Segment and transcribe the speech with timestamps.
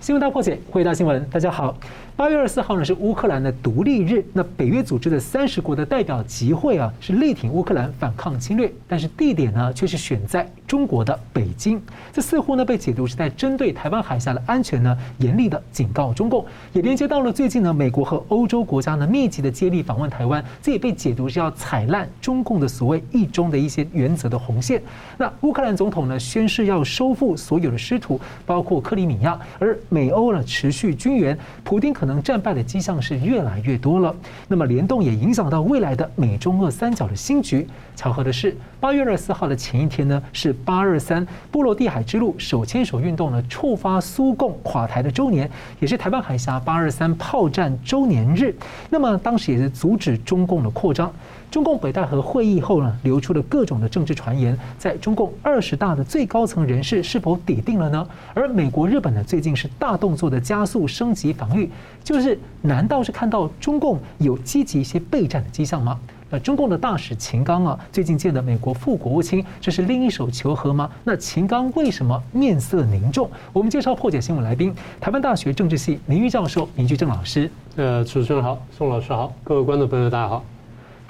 [0.00, 1.76] 新闻大破解，回答新闻，大家好。
[2.16, 11.80] 八月二十四号呢是乌克兰的独立日，那北约组织的三十国的代表集会啊，是力挺乌克兰反抗侵略，但是地点呢却是选在中国的北京，
[12.14, 24.82] 这似乎呢被解读是在针对台湾海峡的安全呢严厉的警告中共，也连接到了最近呢美国和欧洲国家呢密集的接力访问台湾，这也被解读是要踩烂中共的所谓一中的一些原则的红线。
[25.18, 32.20] 那乌克兰总统呢宣誓要收复所有的失土，包括克里米亚，而美欧呢持续军援，普丁可能。
[32.22, 34.14] 战败的迹象是越来越多了。
[34.46, 37.66] 那么联动也影响到未来的美中俄三角的新局。
[37.96, 45.50] 巧合的是，八月二十四号的前一天呢，是八二三波罗的海之路手牵手运动呢触发苏共垮台的周年，
[45.80, 48.54] 也是台湾海峡八二三炮战周年日。
[48.88, 51.12] 那么当时也是阻止中共的扩张。
[51.50, 58.06] 中共北戴河会议后呢，流出了各种的政治传言，在中共二十大的最高层人士是否底定了呢？
[58.32, 61.68] 而美国、日本呢，最近是大动作的加速升级防御，
[62.04, 65.98] 就是难道是看到中共有积极一些备战的迹象吗？
[66.32, 70.88] 那中共的大使秦刚啊，最近见的美国副国务卿，这是另一手求和吗？
[71.02, 73.28] 那秦刚为什么面色凝重？
[73.52, 77.50] 我们介绍破解新闻来宾，台湾大学政治系名誉教授林居正老师。
[77.74, 80.44] 呃，主持人好，宋老师好，各位观众朋友大家好。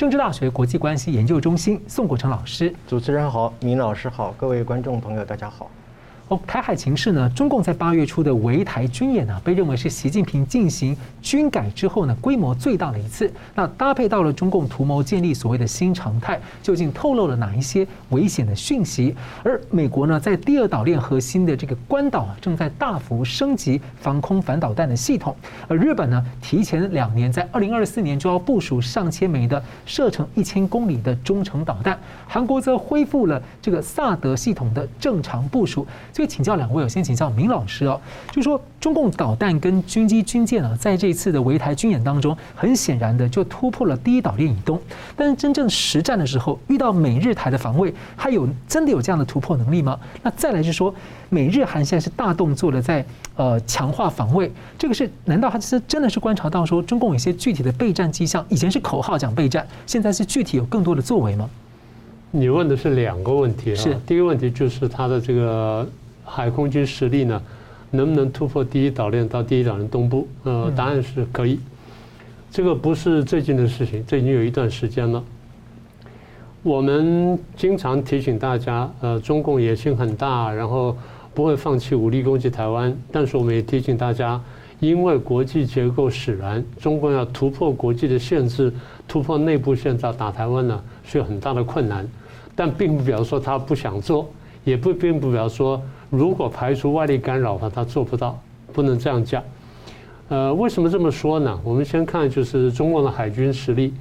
[0.00, 5.70] 政治大学国际关系研究中心宋国成老师，主持人好，明老师好，各位观众朋友大家好。
[6.30, 7.28] 哦，台海情势呢？
[7.30, 13.28] 中共在八月初的围台军演呢，被认为是习近平进行军改之后呢，规模最大的一次。
[13.52, 19.12] 那搭配到了中共图谋建立所谓的新常态，究竟透露了哪一些危险的讯息？
[19.42, 25.34] 而美国呢，在第二岛链核心的这个关岛啊，正在大幅升级防空反导弹的系统。
[25.66, 31.98] 而日本呢，提前两年，在二零二四年就要部署上千枚的射程一千公里的中程导弹。
[32.28, 35.84] 韩国则恢复了这个萨德系统的正常部署。
[36.20, 44.78] 所以请教两位，我先请教明老师哦，就是说中共导弹跟军机军舰啊，在这一次的围台军演当中，很显然的就突破了第一岛链以东。
[45.16, 49.98] 但是真正实战的时候，遇到美日台的防卫，它有真的有这样的突破能力吗？
[50.22, 50.94] 那再来就是说，
[51.30, 53.02] 美日韩现在是大动作的在
[53.36, 58.44] 呃强化防卫，这个是难道他是真的是观察到说中共有些具体的备战迹象？
[58.50, 61.48] 以前是口号讲备战，现在是具体有更多的作为吗？
[62.30, 65.88] 你问的是两个问题啊，是第一个问题就是它的这个。
[66.32, 67.42] 海空军实力呢，
[67.90, 70.28] 能不能突破第一岛链到第一岛链东部？
[70.44, 71.58] 呃，答案是可以。
[72.52, 75.22] 这个不是最近的事情，这已经有一段时间了。
[76.62, 80.96] 我们经常提醒大家，呃，中共野心很大，然后
[81.34, 82.96] 不会放弃武力攻击台湾。
[83.10, 84.40] 但是我们也提醒大家，
[84.78, 88.72] 因为国际结构使然，中共要突破国际的限制，
[89.08, 92.06] 突破内部限制打台湾呢，是有很大的困难。
[92.54, 94.28] 但并不表示说他不想做，
[94.64, 95.80] 也不并不表示说。
[96.10, 98.36] 如果排除外力干扰的话，他做不到，
[98.72, 99.42] 不能这样讲。
[100.28, 101.58] 呃，为什么这么说呢？
[101.64, 103.94] 我们先看就是中共的海军实力。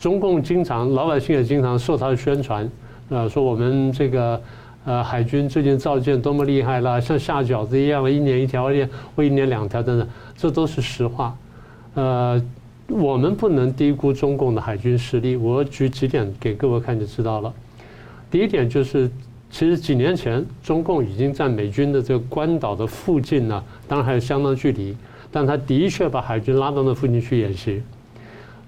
[0.00, 2.68] 中共经常，老百姓也经常受他的宣传，
[3.10, 4.40] 呃，说我们这个
[4.84, 11.36] 呃海军最近造舰多么厉害了，像下饺子一样，一年一条链或一年两条等等，这都是实话。
[11.94, 12.42] 呃，
[12.88, 15.36] 我们不能低估中共的海军实力。
[15.36, 17.52] 我举几点给各位看就知道了。
[18.30, 19.10] 第一点就是。
[19.52, 24.96] 其实几年前，中共已经在美军的这个关岛的附近呢，当然还有相当距离，
[25.30, 27.82] 但他的确把海军拉到那附近去演习。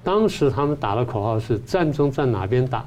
[0.03, 2.85] 当时他们打的口号是“战争在哪边打，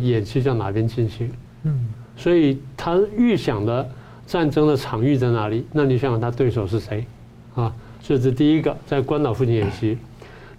[0.00, 1.28] 演习在哪边进行”。
[1.64, 3.90] 嗯，所以他预想的
[4.24, 5.66] 战争的场域在哪里？
[5.72, 7.04] 那你想想他对手是谁？
[7.56, 9.98] 啊，这是第一个，在关岛附近演习。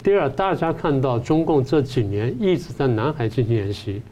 [0.02, 4.02] 第二，大家看到中共这几年一直在南海进行演习。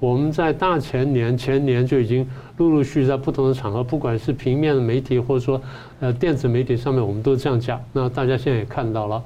[0.00, 2.24] 我们在大前年、前年就已经
[2.56, 5.60] 陆陆续续在不同的场合，不管是平面的媒体或者说
[5.98, 7.80] 呃电子媒体上面，我们都这样讲。
[7.92, 9.20] 那大家现在也看到了，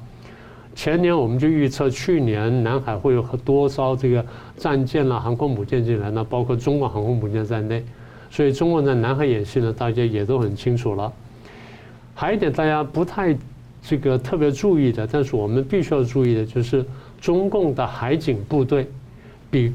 [0.73, 4.25] 前年我们就预测去年南海会有多艘这个
[4.57, 7.83] 战舰啦、航空母舰进来，那包括中国航空母舰在内。
[8.31, 11.13] 所以中国在南海演习呢，大家也都很清楚了。
[12.15, 13.37] 还有一点大家不太
[13.83, 16.83] 这个特别注意的，但是我们必须要注意的就是
[17.21, 18.87] 中共的海警部队
[19.51, 19.71] 比。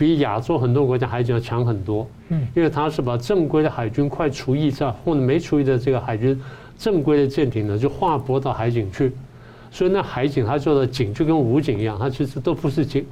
[0.00, 6.40] 比亚洲很多国家海警要强很多，嗯，因为他是把正规的海军快除役在或者没除役的这个海军
[6.78, 9.12] 正规的舰艇呢，就划拨到海警去，
[9.70, 13.04] 所以那海警他做的警就跟武警一样，他其实都不是警，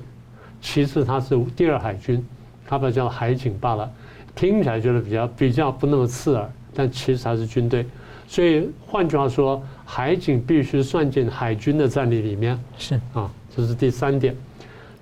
[0.63, 2.25] 其实他是第二海军，
[2.67, 3.91] 他把叫海警罢了，
[4.35, 7.85] 听起来觉得比较比较不那么刺耳，但其实他是军队，
[8.27, 12.99] 所以换句话说，海警必须算进海军的战力里面，是。
[13.13, 14.35] 啊，这是第三点，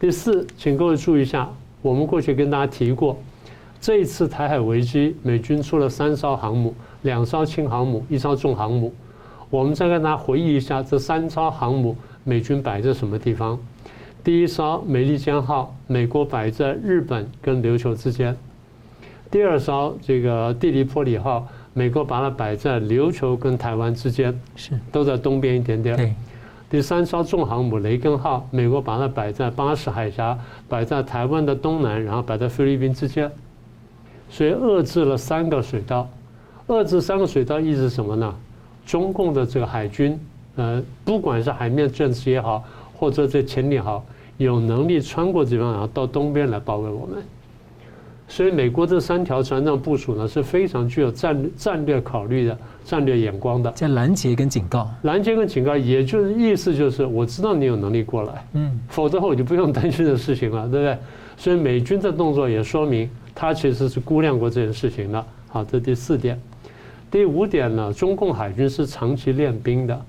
[0.00, 1.48] 第四，请各位注意一下。
[1.86, 3.16] 我们过去跟大家提过，
[3.80, 8.92] 这一次台海危机，美军出了三艘航母，两艘轻航母，一艘重航母。
[9.50, 13.56] 我们再跟大家回忆一下这三艘航母美军摆在什么地方。
[14.24, 18.34] 第一艘美利坚号，美国摆在日本跟琉球之间；
[19.30, 26.16] 第二艘这个蒂利波里号，美国把它摆在琉球跟台湾之间，是都在东边一点点。
[26.68, 30.36] 第三艘重航母雷根号，美国把它摆在巴士海峡，
[30.68, 33.30] 摆在台湾的东南，然后摆在菲律宾之间，
[34.28, 36.08] 所以遏制了三个水道。
[36.66, 38.34] 遏制三个水道意思是什么呢？
[38.84, 40.18] 中共的这个海军，
[40.56, 42.64] 呃，不管是海面舰只也好，
[42.96, 44.04] 或者这潜艇好，
[44.36, 47.22] 有能力穿过这地方，然后到东边来包围我们。
[48.28, 52.58] 所以美国这三条船上部署呢，是非常具有战战略考虑的。
[52.86, 60.96] 战略眼光的，在拦截跟警告，拦截跟警告，也就是意思就是我知道你有能力过来，嗯，否则我就不用担心的事情了，对不对？
[61.36, 65.26] 所以美军的动作也说明他其实是估量过这件事情的。
[65.48, 66.40] 好，这第四点，
[67.10, 70.00] 第五点呢，中共海军是长期练兵的。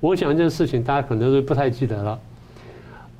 [0.00, 2.18] 我想一件事情，大家可能都不太记得了。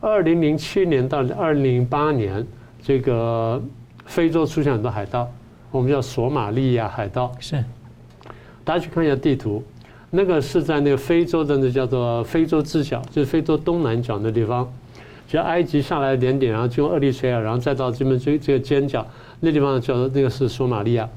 [0.00, 2.42] 二零零七年到二零零八年，
[2.82, 3.62] 这个
[4.06, 5.30] 非洲出现很多海盗，
[5.70, 7.62] 我们叫索马利亚海盗，是。
[8.64, 9.62] 大家去看一下地图，
[10.10, 14.70] 那个是在那个非洲的那叫做非洲之角，就是非洲东南角的地方，
[15.26, 19.04] 就埃及下来一点点，然后经过厄立垂亚，然后再到这边这这个尖角，
[19.40, 21.08] 那地方叫做那个是索马利亚，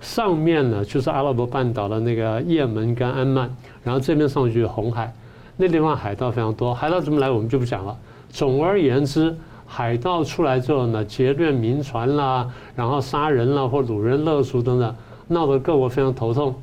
[0.00, 3.50] 上面呢就是阿拉伯半岛的那个也门跟安曼，
[3.82, 5.12] 然后这边上去就是红海，
[5.56, 7.96] 那地方海盗非常多，海盗怎么来我们就不讲了。
[8.30, 9.34] 总而言之，
[9.74, 12.46] 海盗出来之后呢，劫掠民船啦，
[12.76, 14.94] 然后杀人啦或掳人勒赎等等，
[15.28, 16.54] 闹得各国非常头痛。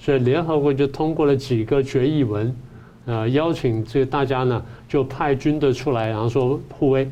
[0.00, 2.52] 所以联合国就通过了几个决议文，
[3.04, 7.08] 呃，邀请这大家呢就派军队出来，然后说护卫。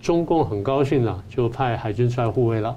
[0.00, 2.76] 中共很高兴的就派海军出来护卫了。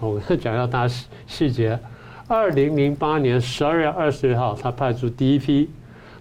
[0.00, 1.78] 我讲一下大细细节。
[2.26, 5.68] 二零零八年十二月二十一号，他派出第一批，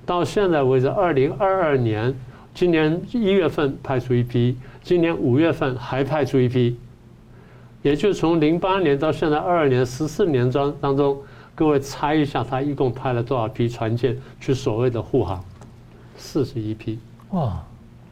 [0.06, 2.14] 到现在为止，二零二二年
[2.54, 6.78] 今年一月份派出一批，今年五月份还派出一批，
[7.82, 11.18] 也就从零八年到现在二二年十四年当当中。
[11.56, 15.44] 各位猜一下，他一共派了多少批船舰去所谓的护航？
[16.18, 16.98] 四十一批。
[17.30, 17.64] 哇，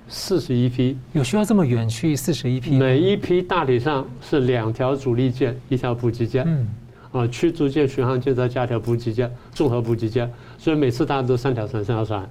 [0.07, 2.77] 四十一批，有需要这么远去四十一批？
[2.77, 6.44] 每一批大体上是两条主力舰，一条补给舰。
[6.47, 6.68] 嗯。
[7.12, 10.31] 啊，驱逐舰、巡航舰再加条补给舰，综合补给舰。
[10.57, 12.29] 所以每次大家都三条船，三条船。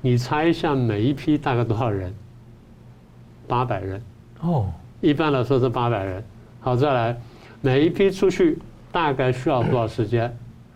[0.00, 2.12] 你猜一下，每一批大概多少人？
[3.46, 4.02] 八百人。
[4.40, 4.66] 哦。
[5.00, 6.24] 一般来说是八百人。
[6.60, 7.20] 好，再来，
[7.60, 8.58] 每一批出去。
[8.90, 10.32] 大概需要多少时间？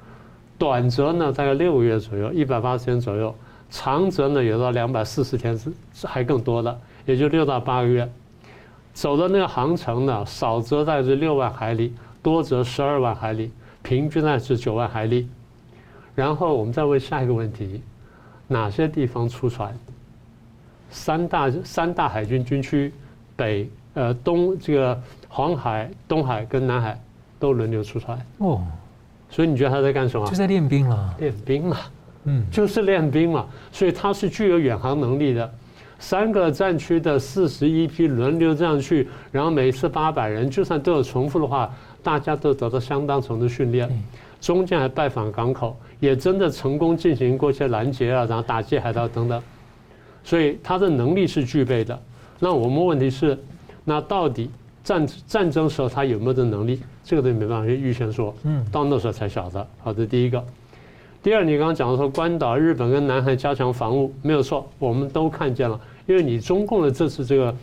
[0.58, 3.32] 短则呢，大概六个月左右，一百八十天左右；
[3.70, 5.72] 长则呢，有到两百四十天是
[6.04, 8.10] 还更多的，也就六到八个月。
[8.92, 15.28] 走的那个航程呢，少则大概是六万海里，多则十二万海里，平均呢是九万海里。
[16.16, 17.80] 然后我们再问下一个问题：
[18.48, 19.72] 哪些地方出船？
[20.90, 22.92] 三大三大海军军区，
[23.36, 26.98] 北呃东这个黄海、东海跟南海。
[27.40, 28.60] 都轮流出船哦，
[29.30, 30.26] 所以你觉得他在干什么？
[30.28, 31.14] 就在练兵了。
[31.20, 31.76] 练兵嘛，
[32.24, 33.46] 嗯， 就是练兵嘛。
[33.70, 35.48] 所以他是具有远航能力的。
[36.00, 43.88] 三个战区的四十一批轮流这样去，然后每次八百人，就算都有重复的话，大家都得到相当程度训练。
[44.40, 49.40] 中间还拜访港口，也真的成功进行过一些拦截啊，然后打击海盗等等。
[50.28, 51.98] 所以他的能力是具备的。
[52.38, 53.38] 那我们问题是，
[53.82, 54.50] 那到底
[54.84, 56.82] 战战争时候他有没有这能力？
[57.02, 59.66] 这个东西没办法预先说，嗯，到那时候才晓得。
[59.78, 60.44] 好，这第一个。
[61.22, 65.80] 第二，你刚刚讲的说关岛、日本跟南海加强防务，没有错，我们都看见了。
[66.04, 67.56] 因为你中共的这次这个，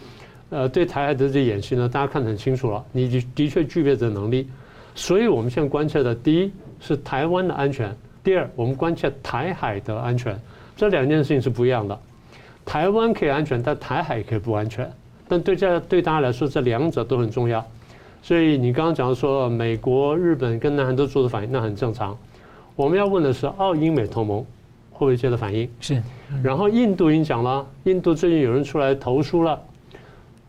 [0.49, 4.49] 呃，对台海的这演习呢，大家看得很清楚了，你的的确具备这能力。
[4.95, 10.35] 所以我们现在关切的，第一是台湾的安全，第二我们关切台海的安全，
[10.75, 11.99] 这两件事情是不一样的。
[12.65, 14.91] 台湾可以安全，但台海可以不安全。
[15.27, 17.63] 但对这对大家来说，这两者都很重要。
[18.21, 22.17] 所以你刚刚讲说美国、日本跟南韩都做的反应，那很正常。
[22.75, 24.39] 我们要问的是，澳英美同盟
[24.91, 25.69] 会不会接着反应？
[25.79, 26.01] 是。
[26.43, 29.59] 然后印度已经讲了，印度最近有人出来投书了，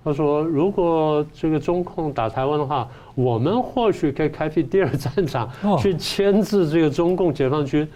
[0.03, 7.87] 他说如果这个中共打台湾的话，我们或许可以开辟第二战场，去牵制这个中共解放军。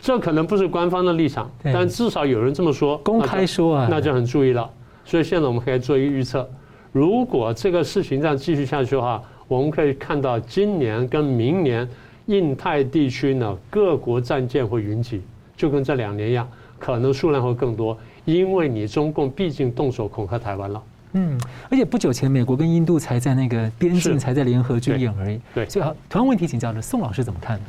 [0.00, 4.68] 这可能不是官方的立场，但至少有人这么说，公开说啊，那就很注意了。
[5.04, 6.48] 所以现在我们可以做一个预测。
[6.92, 11.88] 如果这个事情这样继续下去的话，我们可以看到今年跟明年
[12.26, 15.22] 印太地区呢，各国战舰会云集，
[15.56, 16.48] 就跟这两年一样，
[16.78, 20.82] 可能数量会更多，因为你中共毕竟动手恐吓台湾了。
[21.12, 25.40] 嗯，而且不久前美国跟印度才在那个边境才在联合军演而已。
[25.54, 27.60] 对，所以好，同样问题请教呢宋老师怎么看？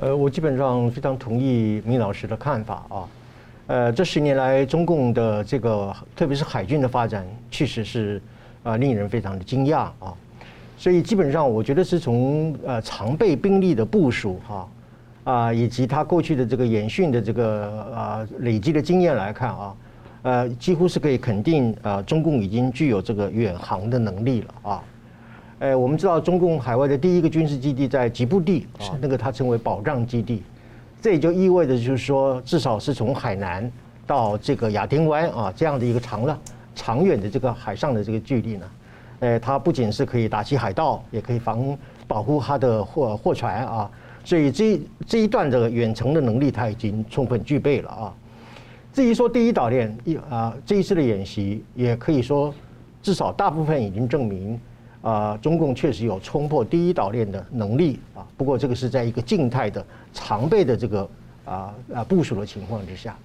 [0.00, 3.08] 呃，我基本上非常同意明老师的看法啊。
[3.66, 8.22] 呃，这十年来中共的这个，特别是海军的发展，确实是
[8.62, 10.14] 啊令人非常的惊讶啊。
[10.76, 14.68] 所以基本上，我觉得是从呃常备兵力的部署哈
[15.24, 19.76] 啊，以及他过去的这个演训的这个啊累积的经验来看啊，
[20.22, 24.82] 呃，几乎是可以肯定啊，中共已经具有这个远航的能力了啊。
[25.60, 30.40] 哎，我们知道中共海外的第一个军事基地在吉布地啊，那个它称为保障基地，
[31.02, 33.68] 这也就意味着就是说，至少是从海南
[34.06, 36.38] 到这个亚丁湾啊这样的一个长了
[36.76, 38.66] 长远的这个海上的这个距离呢，
[39.18, 43.90] 哎，它不仅是可以打击海盗，也可以防保护它的货货船啊，
[44.24, 48.14] 所以这这一段的远程的能力它已经充分具备了啊。
[48.92, 52.54] 至于说第一岛链一啊这一次的演习，也可以说
[53.02, 54.56] 至少大部分已经证明。
[55.00, 61.08] 啊，中共确实有冲破第一岛链的能力啊，不过这个是在一个静态的常备的这个
[61.44, 63.16] 啊啊部署的情况之下，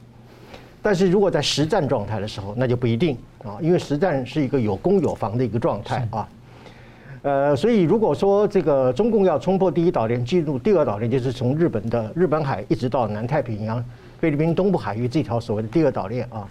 [0.84, 6.30] 但是如果在实战状态的时候，那就不一定啊，因为实战是一个有攻有防的一个状态啊。
[7.24, 13.84] 呃，所以如果说这个中共要冲破第一岛链，进入第二岛链，就是从日本的日本海一直到南太平洋、
[14.20, 16.48] 菲律宾东部海域这条所谓的第二岛链啊，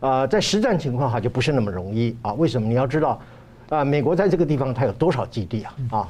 [0.00, 2.32] 啊，在实战情况下就不是那么容易啊。
[2.32, 2.66] 为什么？
[2.66, 3.20] 你要知道。
[3.68, 5.74] 啊，美国在这个地方它有多少基地啊？
[5.90, 6.08] 啊，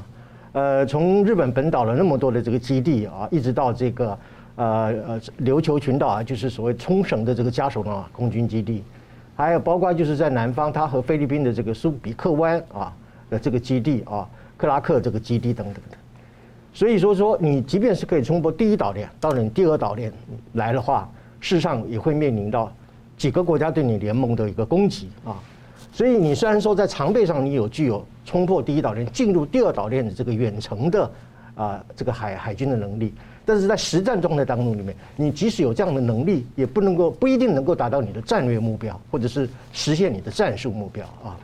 [0.53, 4.19] 呃，从日本本岛的那么多的这个基地啊，一直到这个
[4.57, 4.67] 呃
[5.07, 8.85] 呃琉球群岛啊，就是所谓冲绳的这个加手纳空军基地，
[9.35, 12.93] 还有包括就是在南方，它和菲律宾的这个苏比克湾啊
[13.31, 15.97] 的这个基地啊，克拉克这个基地等等的。
[16.75, 20.13] 所以说说你即便是可以冲破第一岛链，到了你第二岛链
[20.53, 21.09] 来的话，
[21.41, 22.71] 事实上也会面临到
[23.17, 25.37] 几个国家对你联盟的一个攻击啊。
[25.97, 31.11] 所以你虽然说在常备上你有具有冲破第一岛链进入第二岛链的这个远程的
[31.55, 33.15] 啊这个海海军的能力，
[33.47, 41.41] 但是在实战状态当中里面，你即使有这样的能力，也不能够不一定能够达到你的战略目标，或者是实现你的战术目标啊。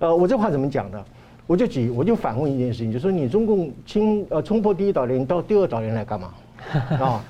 [0.00, 1.00] 呃，我这话怎么讲呢？
[1.46, 6.34] 我就举我就反问一件事情，就是说你中共侵呃冲破第一岛链到第二岛链来干嘛
[6.98, 7.24] 啊？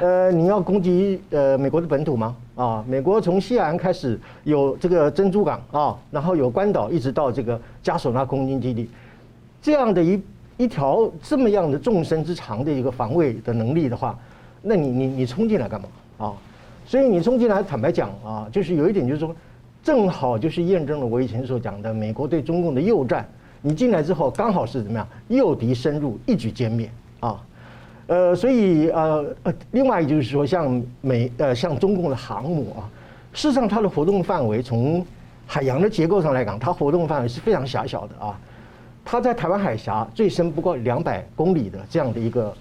[0.00, 2.34] 呃，你要攻击呃美国的本土吗？
[2.58, 8.90] 啊，美国从西海岸开始有这个珍珠港啊，然后有关岛，一直到这个嘉手纳空军基地，
[9.62, 10.20] 这样的一
[10.56, 14.18] 一条这么样的纵深之长的一个防卫的能力的话，
[14.60, 15.88] 那你你你冲进来干嘛
[16.18, 16.34] 啊？
[16.84, 19.32] 所以你冲进来，坦白讲啊，就是有一点就是说，
[19.80, 23.24] 正好就是验证了我以前所讲的美国对中共的诱战，
[23.62, 27.40] 你进来之后刚好是怎么样，诱敌深入，一举歼灭啊。
[28.08, 32.88] 呃，所以呃呃，另外就是说，像美呃像中共的航母啊，
[33.34, 35.04] 事实上它的活动范围从
[35.46, 38.40] 海洋的结构上来讲，它活动范围是非常狭小的啊。
[39.04, 42.54] 它在台湾海峡最深不过两百公里的这样的一个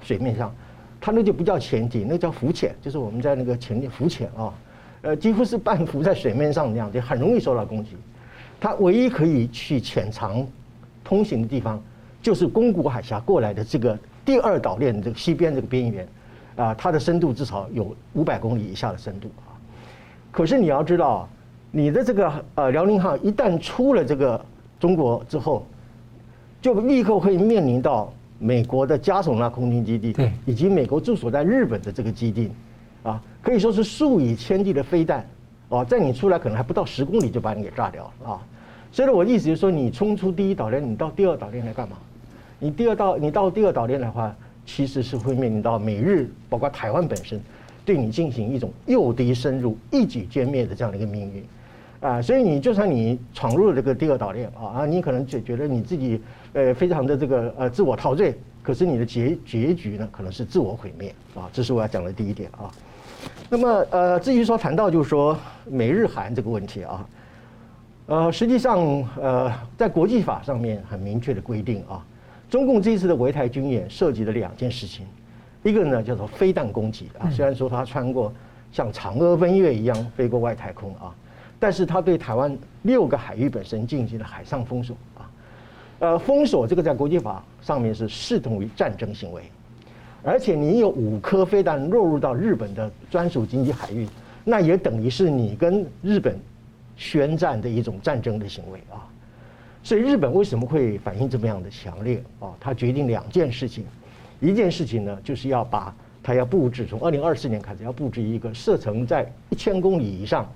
[0.00, 0.50] 水面上，
[0.98, 4.54] 它那就不叫潜艇，那叫浮潜，就是我们在那个潜艇浮潜啊，
[5.02, 7.90] 呃，几乎是半浮在水面上那样，就很容易受到攻击。
[8.58, 10.46] 它唯一可以去潜藏
[11.04, 11.78] 通行的地方，
[12.22, 13.98] 就是宫古海峡过来的这个。
[14.24, 16.08] 第二岛链这个西边这个边缘，
[16.56, 19.52] 啊，它的深度至少有五百公里以下的深度啊。
[20.30, 21.28] 可是你要知道，
[21.70, 24.42] 你的这个呃辽宁号一旦出了这个
[24.80, 25.66] 中国之后，
[26.62, 30.14] 就立刻会面临到美国的加索纳空军基地，
[30.46, 32.50] 以及美国驻守在日本的这个基地，
[33.02, 35.24] 啊，可以说是数以千计的飞弹，
[35.68, 38.42] 啊，在你出来可能还不到十公里就把你给炸掉了啊。
[38.90, 41.96] 所以我的意思就是说，你冲出第一岛链，你到第二岛链来干嘛？
[42.64, 47.38] 你第二道，你到第二岛链的话，其实是会面临到美日，包括台湾本身，
[47.84, 51.44] 对你进行一种诱敌深入、一举歼灭的这样的一个命运，
[52.00, 56.18] 啊，所以你就算你闯入了这个第二岛链啊啊，你可能就觉得你自己
[56.54, 62.72] 呃非常的这个呃自我陶醉，可是你的结结局呢，可能是自我毁灭啊，这是我要讲的第一点啊。
[63.50, 67.06] 那么呃，至于说谈到就是说美日韩这个问题啊，
[68.06, 68.80] 呃，实际上
[69.20, 72.02] 呃，在国际法上面很明确的规定啊。
[72.50, 75.06] 中共这一次的围台军演涉及了两件事情，
[75.62, 78.32] 一个呢叫做飞弹攻击啊，虽然说它穿过
[78.70, 81.14] 像嫦娥奔月一样飞过外太空啊，
[81.58, 85.30] 但是它对台湾六个海域本身进行了海上封锁啊，
[85.98, 89.42] 呃，封锁这个在国际法上面是视同于战争行为，
[90.22, 94.06] 而且你有五颗飞弹落入到日本的专属经济海域，
[94.44, 96.38] 那也等于是你跟日本
[96.96, 99.08] 宣战的一种战争的行为啊。
[99.84, 102.48] 所以日本为什么会反应这么样的强烈啊？
[102.58, 103.84] 他决定两件事情，
[104.40, 110.50] 一件事情呢，就是要把他要布置，从二零二四年开始要布置一个射程在一千公里以上、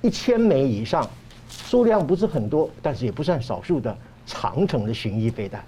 [0.00, 1.04] 一千枚以上，
[1.48, 3.94] 数量不是很多，但是也不算少数的
[4.24, 5.60] 长程的巡弋飞弹。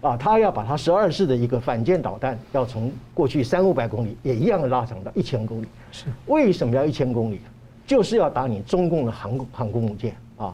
[0.00, 5.68] 啊，他要把他十二式的一个反舰导弹，要从过去三五百公里也一样的拉长到一千公里。
[5.92, 7.40] 是为什么要一千公里？
[7.86, 10.52] 就是要打你中共的航空航空母舰啊。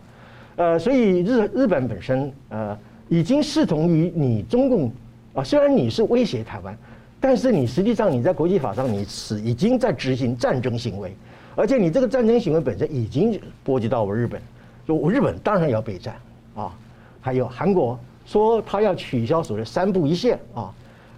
[0.59, 2.77] 呃，所以日日本本身呃
[3.09, 4.93] 已经视同于你中共
[5.33, 6.77] 啊，虽然你是威胁台湾，
[7.19, 11.15] 但是你实际上你在国际法上你是已经在执行战争行为，
[11.55, 14.43] 而且你这个战争行为本身已经波及到我日本，
[14.87, 16.17] 就我日本当然要备战
[16.55, 16.75] 啊。
[17.21, 17.99] 还有韩国。
[18.29, 20.71] 说他要取消所谓三不一线啊，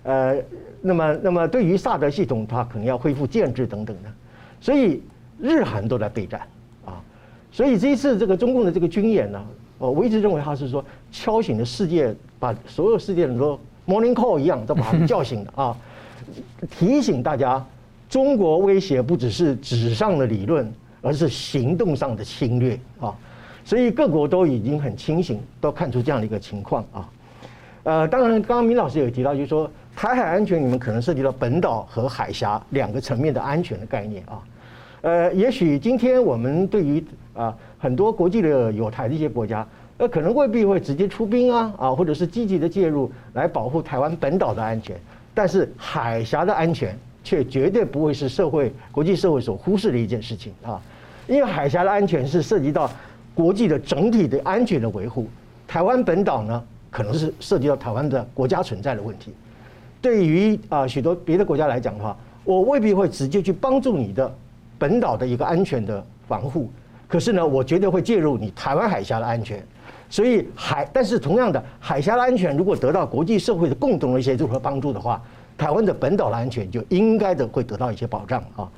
[0.04, 0.36] 呃，
[0.80, 4.08] 那么那么对于萨德系统，他可能要恢复建制等等的，
[4.60, 5.02] 所以
[5.40, 6.42] 日韩都在备战，
[7.52, 9.44] 所以这一次这个中共的这个军演呢，
[9.78, 15.76] 我一直认为他是说敲醒了世界，把所有世界人都 morning call 一样都把他们叫醒了啊，
[16.70, 17.64] 提醒大家，
[18.08, 23.14] 中国威胁不只是纸上的理论，而是行动上的侵略啊。
[23.64, 27.08] 所以各国都已经很清醒，都看出这样的一个情况啊。
[27.82, 34.40] 呃，当然，刚刚明老师也提到，就是说台海安全，你们可能涉及到本岛和海峡两个层面的安全的概念啊。
[35.02, 37.04] 呃，也许今天我们对于
[37.34, 39.66] 啊很多国际的友台的一些国家，
[39.98, 44.98] 呃，可能未必会直接出兵啊啊，或者是积极的介入来保护台湾本岛的安全，
[45.34, 50.80] 但是海峡的安全却绝对不会是社会国际社会所忽视的一件事情啊，
[51.26, 52.90] 因为海峡的安全是涉及到。
[53.32, 55.26] 国际的整体的安全的维护，
[55.66, 59.32] 台湾本岛呢，可能是涉及到台湾的国家存在的问题。
[60.02, 62.14] 对于啊许多别的国家来讲的话，
[62.44, 64.30] 我未必会直接去帮助你的
[64.80, 66.70] 本岛的一个安全的防护，
[67.06, 69.62] 可是呢，我绝对会介入你台湾海峡的安全。
[70.08, 75.22] 所以海，但是同样的海峡的安全，如果得到国际社会的共同的协助和帮助的话，
[75.58, 78.72] 台湾的本岛的安全就应该的会得到一些保障啊。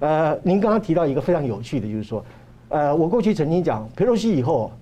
[0.00, 2.22] 呃，您刚刚提到一个非常有趣的，就是说。
[2.70, 4.72] 呃，我过去曾经讲，佩洛西以后，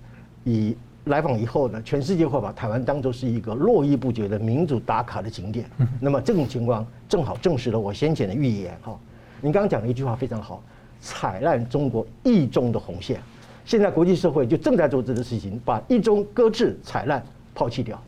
[0.43, 0.75] 以
[1.05, 5.69] 来访以后呢，全世界会把台湾当作是一个络绎不绝的民主打卡的景点。
[6.01, 8.97] 那么这种情况正好证实了我先前的预言哈。
[9.43, 10.63] 您刚刚讲的一句话非常好，
[11.01, 13.19] 踩烂中国一中的红线。
[13.65, 17.21] 现在国际社会就正在做这个事情，把一中搁置、踩烂、
[17.53, 18.01] 抛弃掉。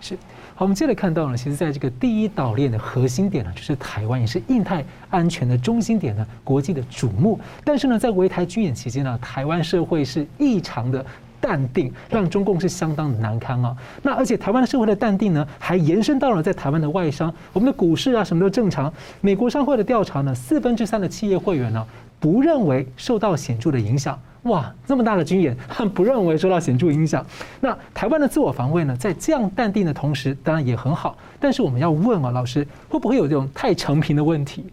[0.00, 0.16] 是。
[0.54, 7.40] 好，我们接着看到呢，其实在这个第一岛链的核心点呢，就是台湾，也是印太安全的中心点呢，国际的瞩目。
[7.64, 11.04] 但是呢，在围台军演期间呢，台湾社会是异常的
[11.40, 13.76] 淡定，让中共是相当的难堪啊。
[14.02, 18.92] 那而且台湾的社会的淡定呢，还延伸到了在台湾的外商，我们的股市啊什么都正常。
[19.20, 21.84] 美国商会的调查呢，四分之三的企业会员呢，
[22.18, 24.18] 不认为受到显著的影响。
[24.44, 25.56] 哇，这么大的军演，
[25.92, 27.24] 不认为受到显著影响。
[27.60, 31.16] 那台湾的自我防卫呢，在这样淡定的同时，当然也很好。
[31.40, 34.64] 但是我们要问啊，老师会不会有这种太成平的问题？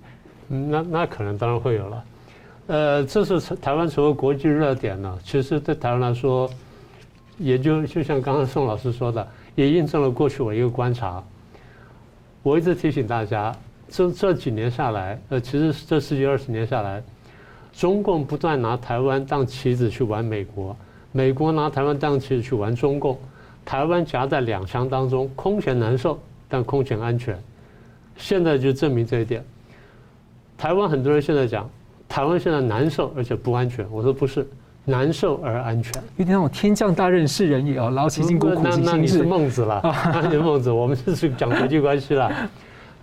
[0.49, 2.04] 嗯那那可能当然会有了。
[2.67, 5.19] 呃，这是台湾所谓国际热点呢。
[5.23, 6.49] 其实对台湾来说，
[7.38, 11.23] 也就就像刚刚宋老师说的，也印证了过去我一个观察。
[12.41, 13.56] 我一直提醒大家，
[13.88, 17.04] 这这几年下来，呃，其实这十几二十年下来。
[17.71, 20.75] 中共不断拿台湾当棋子去玩美国，
[21.12, 23.19] 美国拿台湾当棋子去玩中共，
[23.65, 27.38] 台湾夹在两强当中，空前难受，但空前安全。
[28.15, 29.43] 现在就证明这一点。
[30.58, 31.69] 台湾很多人现在讲，
[32.08, 34.48] 台湾现在难受而且不安全，我说不是，
[34.86, 35.94] 难受而安全。
[36.18, 38.86] 有点那种天降大任是人也哦，劳其筋骨，苦其心志。
[38.86, 39.82] 那那你是孟子了，
[40.13, 42.32] 那你是孟子，我们这是讲国际关系了。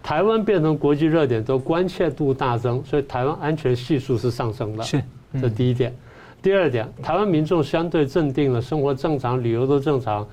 [0.03, 4.83] 台湾变成国际热点，都关切度大增，所以台湾安全系数是上升的。
[4.83, 5.03] 是，
[5.41, 5.95] 这第一点。
[6.41, 10.27] 第二点，台湾民众相对镇定了，生活正常，旅游都正常，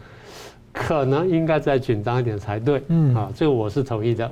[0.73, 2.81] 可能应该再紧张一点才对。
[2.87, 4.31] 嗯，啊，这个我是同意的。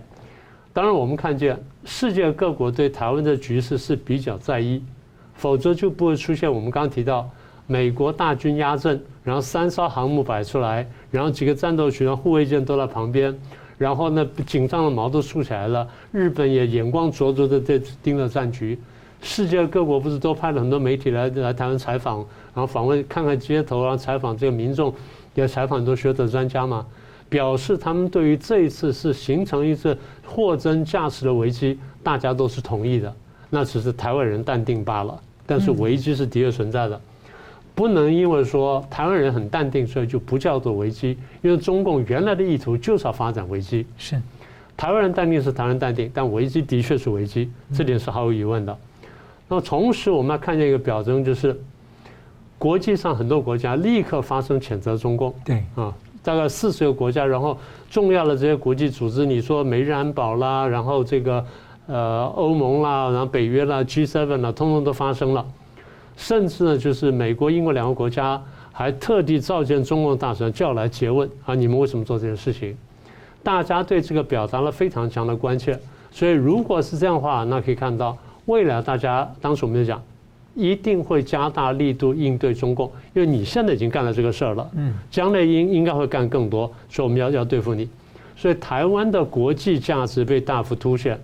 [0.77, 4.79] 当然，我们看见世界各国对台湾的局势是比较在意，
[5.33, 7.27] 否则就不会出现我们刚刚提到
[7.65, 13.35] 美国大军压阵，然后三艘航母摆出来，然后几个战斗群、护卫舰都在旁边。
[13.79, 15.87] 然后呢，紧张的毛都竖起来了。
[16.11, 18.79] 日本也眼光灼灼的在盯着战局。
[19.23, 22.17] 世界各国不是都派了很多媒体来来台湾采访，
[22.53, 24.93] 然后访问看看街头，然后采访这个民众，
[25.33, 26.85] 也采访很多学者专家嘛，
[27.29, 33.13] 表示他们对于这一次是形成一次货真价实的危机，大家都是同意的。
[33.49, 36.99] 那只是台湾人淡定罢了，但是危机是的确存在的。
[37.73, 41.17] 不能因为说台湾人很淡定，所以就不叫做危机。
[41.43, 43.85] 因为中共原来的意图就是要发展危机。
[43.97, 44.19] 是，
[44.75, 48.75] 台湾人淡定是台湾人淡定，但危机的确是危机，这点是毫无疑问的。
[49.47, 51.55] 那么同时我们要看见一个表征，就是
[52.57, 55.33] 国际上很多国家立刻发生谴责中共。
[55.45, 57.57] 对啊，大概四十个国家，然后
[57.89, 61.45] 重要的这些国际组织，你说美日安保啦，然后这个
[61.87, 65.45] 呃欧盟啦，然后北约啦，G7 啦，通通都发生了。
[66.15, 72.75] 甚至呢，就是美国、英国两个国家还特地召见中共大使，叫来诘问啊，你们为什么做这件事情？
[73.43, 75.79] 大家对这个表达了非常强的关切。
[76.11, 80.01] 所以如果是这样的话，那可以看到未来大家当时我们就讲，
[80.57, 87.87] 一定会加大力度应对中共，因为你现在已经干了这个事儿了，嗯，将来应应该会干更多，所以我们要要对付你。
[88.35, 91.19] 所以台湾的国际价值被大幅凸显，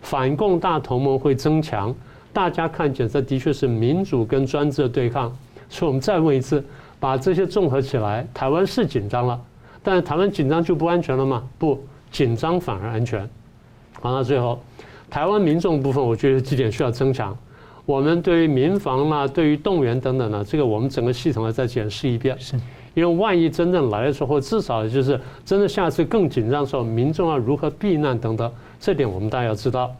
[0.00, 1.94] 反共大同盟会增强，
[2.32, 5.30] 大家看见这的确是民主跟专制的对抗。
[5.68, 6.64] 所以我们再问一次，
[6.98, 9.38] 把这些综合起来，台湾是紧张了，
[9.82, 11.42] 但是台湾紧张就不安全了吗？
[11.58, 11.78] 不，
[12.10, 13.20] 紧张反而安全。
[14.00, 14.58] 好，那最后，
[15.10, 17.36] 台湾民众部分，我觉得几点需要增强。
[17.88, 22.38] 我们对于民防啦，对于动员等等呢，这个我们整个系统要再检视一遍。
[22.38, 22.54] 是。
[22.92, 29.90] 因为万一真正来的时候，至少就是真的下次更紧张的时候，民众要如何避难等等，这点我们大家要知道。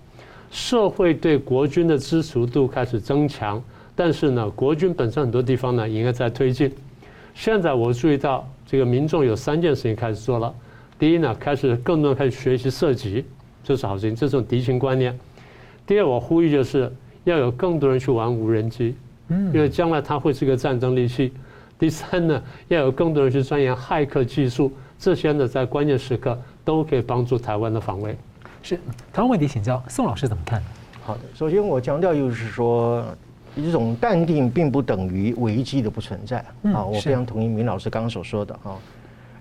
[0.50, 3.62] 社会对国军的支持度开始增强，
[3.96, 6.70] 但是呢，国军本身很多地方呢应该在推进。
[7.34, 10.54] 现在我注意到这个民众有三件事情开始做了。
[10.98, 13.24] 第一呢，开始更多人开始学习射击，
[13.64, 15.18] 这是好事情，这种敌情观念。
[15.86, 16.92] 第二，我呼吁就是
[17.28, 18.94] 要有更多人去玩无人机，
[19.28, 21.32] 嗯因为将来它会是一个战争利器。
[21.78, 28.16] 第三呢，要有更多人去钻研骇客技术，这些呢在关键时刻都可以帮助台湾的防卫。
[28.62, 28.76] 是，
[29.12, 30.60] 台湾问题请教宋老师怎么看？
[31.02, 33.04] 好的，首先我强调就是说，
[33.54, 36.38] 一种淡定并不等于危机的不存在
[36.72, 38.76] 啊，我非常同意明老师刚刚所说的啊。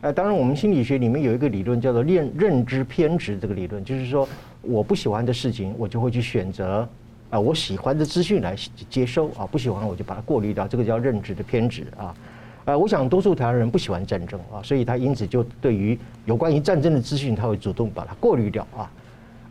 [0.02, 4.30] 呃，当然我们心理学里面有一个理论叫做认认知偏执这个理论，就是说
[4.62, 6.88] 我不喜欢的事情，我就会去选择。
[7.30, 8.56] 啊，我喜欢的资讯来
[8.90, 12.16] 接收啊，不喜欢我就把它过滤掉，这个叫认知的偏执啊。
[12.64, 18.92] 呃，我想多数台湾人不喜欢战争啊，所以他因此就对于有关于战争的资讯，他会主动把它过滤掉啊。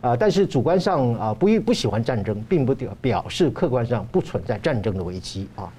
[0.01, 5.73] 啊，但是主观上啊不不喜欢战争，并不表表示客观上不存在战争的危机啊。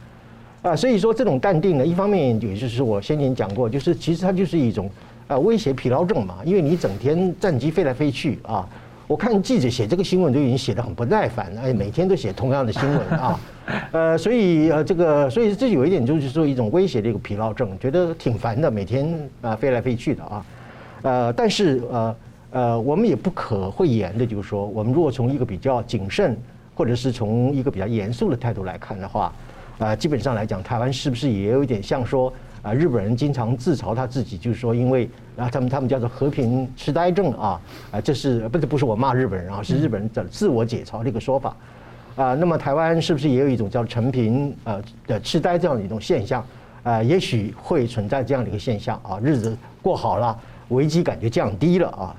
[0.62, 4.90] 啊，所以说这种淡定呢，一方面也就是我先前讲过，就是其实它就是一种
[5.28, 8.68] 啊威胁疲劳症嘛，因为你整天战机飞来飞去啊。
[9.08, 13.40] 我看记者写这个新闻都已经写得很不耐烦了，哎，每天都写同样的新闻啊，
[13.90, 20.46] 呃，所以呃，这个，所以这有一点就是说一种威胁的一个疲劳症，觉得挺烦的，每天啊飞来飞去的啊，
[21.00, 22.16] 呃，但是呃
[22.50, 26.36] 呃，我们也不可讳言的，就是说，我们如果从一个比较谨慎，
[26.74, 29.32] 或者是从一个比较严肃的态度来看的话，
[29.78, 32.30] 啊，基本上来讲，台湾是不是也有一点像说？
[32.62, 37.60] 啊，日本人经常自嘲他自己，就是说，因为啊，他们他们叫做和平痴呆症啊，
[37.92, 41.56] 啊，这是不是不是我骂日本人啊，是日本人的自我解嘲的一个说法
[42.16, 42.34] 啊。
[42.34, 46.44] 那么台湾是不是也有一种叫陈平呃的痴呆这样的一种现象
[46.82, 47.02] 啊？
[47.02, 50.36] 也许会存在这样的一个现象啊，日子过好了，
[50.68, 52.16] 危机感觉降低了啊。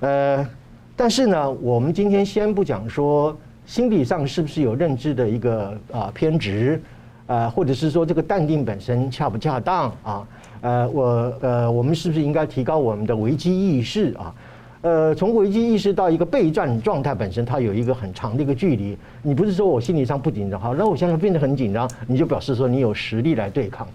[0.00, 0.48] 呃，
[0.96, 3.36] 但是呢，我们今天先不讲说
[3.66, 6.80] 心理上是不是有认知的一个啊偏执。
[7.26, 10.26] 呃，或者是说这个淡定本身恰不恰当啊？
[10.60, 14.34] 呃，我呃，我们是不是应该提高我们的危机意识啊？
[14.82, 18.96] 呃，从危机意识到一个备战状态本身，它有一个很长的一个距离。
[19.22, 23.86] 你不是说我心理上不紧张，好，那我现在变得很紧张，你就表示说你有实力来对抗。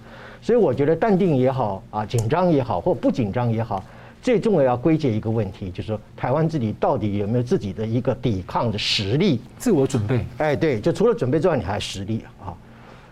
[0.41, 3.83] 所以我觉得淡定也好啊，紧张也好，或不紧张也好，
[4.21, 9.39] 最重要要归结一个问题，就是说台湾自己到底有没有自己的一个抵抗的实力？
[9.57, 10.25] 自我准备。
[10.39, 12.51] 哎，对，就除了准备之外，你还实力啊？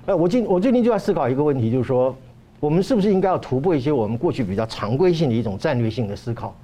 [0.06, 2.16] 呃，我今我最近就在思考一个问题，就是说，
[2.60, 6.56] 我们是不是应该要突破一些我们过去比较常规性的一种战略性的思考？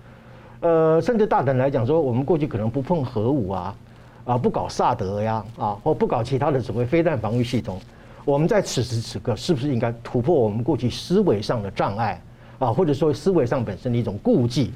[0.62, 3.76] 呃，甚至大胆来讲说，我们过去可能不碰核武啊，
[4.24, 7.80] 啊，不搞萨德呀，啊，或不搞其他的所谓飞弹防御系统。
[8.24, 12.20] 我们在此时此刻，是不是应该突破我们过去思维上的障碍
[12.58, 14.74] 啊，或者说思维上本身的一种顾忌？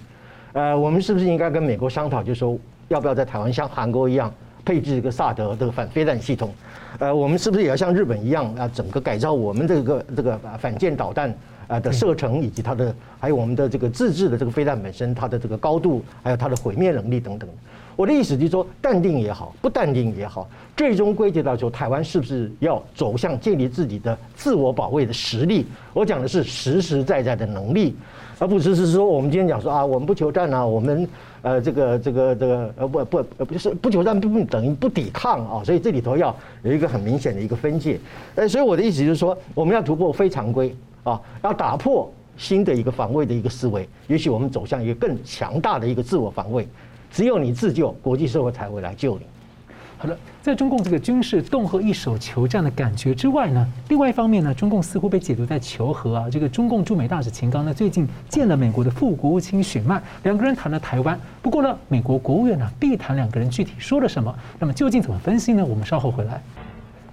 [0.53, 2.55] 呃，我们是不是应该跟美国商讨，就是说，
[2.89, 4.31] 要不要在台湾像韩国一样
[4.69, 6.53] 配置一个萨德这个反飞弹系统？
[6.99, 11.35] 呃，我们是不是也要像日本一样啊，整个改造我们这个这个反舰导弹
[11.67, 17.49] 啊的射程，以及它的还有我们的这个自制的这个飞弹本身，它的这个高度，还有它的毁灭能力等等。
[17.99, 25.65] 我的意思就是说，淡定也好，不淡定也好，最终归结到说，台湾是不是要走向建立自己的自我保卫的实力？
[25.91, 27.93] 我讲的是实实在在的能力，
[28.37, 31.05] 而不只是说我们今天讲说啊，我们不求战啊，我们。
[31.41, 37.97] 呃，这个这个这个呃不不呃不是不求战不等于不抵抗啊，所以这里头要有一个很明显的一个分界。
[38.35, 46.67] 呃，所以我的意思就是说，我们要突破非常规啊，要打破新的一个防卫的一个思维，也许我们走向一个更强大的一个自我防卫。
[47.11, 49.25] 只有你自救，国际社会才会来救你。
[49.97, 56.29] 好了，在中共这个军事动和一手求战的感觉之外呢，另外一方面呢，中共似乎被解读在求和啊。
[56.31, 61.19] 这个中共驻美大使秦刚呢，最近见了美国的副国务卿许曼，两个人谈了台湾。
[61.41, 64.33] 不过呢，美国国务院呢避谈两个人具体说了什么。
[64.57, 65.65] 那么究竟怎么分析呢？
[65.65, 66.41] 我们稍后回来。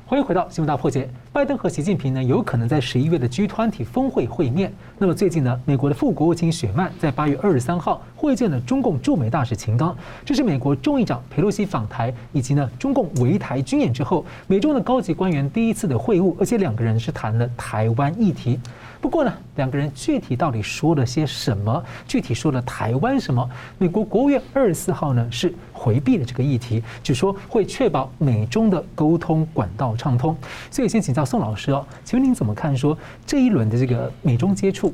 [0.08, 1.08] 欢迎回到新闻大破解。
[1.32, 4.72] 拜登和习近平呢，有可能在十一月的 G20 峰会会面。
[4.98, 9.96] 那么最近呢，美国的副国务卿雪曼在八月二十三号会见了中共驻美大使秦刚。
[10.24, 18.60] 这是美国众议长佩洛西访台以及呢中共围台军演之后，美中的高级官员第一次的会晤，而且两个人是谈了台湾议题。
[19.00, 21.82] 不过呢，两个人具体到底说了些什么？
[22.06, 23.50] 具体说了台湾什么？
[23.76, 30.36] 美国国务院二十四号呢是回避了这个议题，只说会确保美中的沟通管道畅通。
[30.70, 34.92] 所以先请教宋老师哦，请问您怎么看说这一轮的这个美中接触？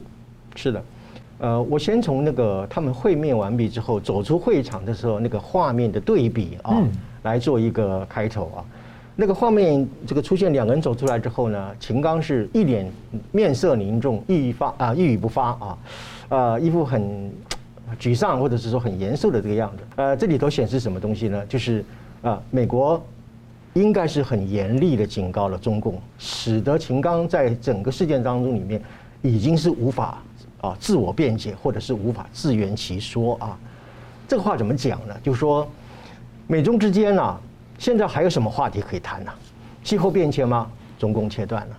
[0.54, 0.84] 是的，
[1.38, 6.76] 呃，我先从那个他们会面完毕之后走出会场的时候那个画面的对比啊，
[7.22, 8.64] 来做一个开头啊。
[9.14, 12.90] 那个画面，这个出现两个人走出来之后呢，秦刚是一脸
[13.30, 15.78] 面色凝重，一发啊一语不发啊，
[16.30, 17.30] 呃，一副很
[18.00, 19.82] 沮丧或者是说很严肃的这个样子。
[19.96, 21.44] 呃，这里头显示什么东西呢？
[21.46, 21.84] 就是
[22.22, 23.04] 啊，美国
[23.74, 28.80] 应该是很严厉的警告了中共，使得秦刚在整个事件当中里面
[29.22, 30.22] 已经是无法
[30.60, 33.58] 啊自我辩解，或者是无法自圆其说啊。
[34.28, 35.14] 这个话怎么讲呢？
[35.22, 35.68] 就是说
[36.46, 37.38] 美中之间呢。
[37.78, 39.32] 现在还有什么话题可以谈呢？
[39.82, 40.70] 气候变迁吗？
[41.00, 41.76] 中共切断了。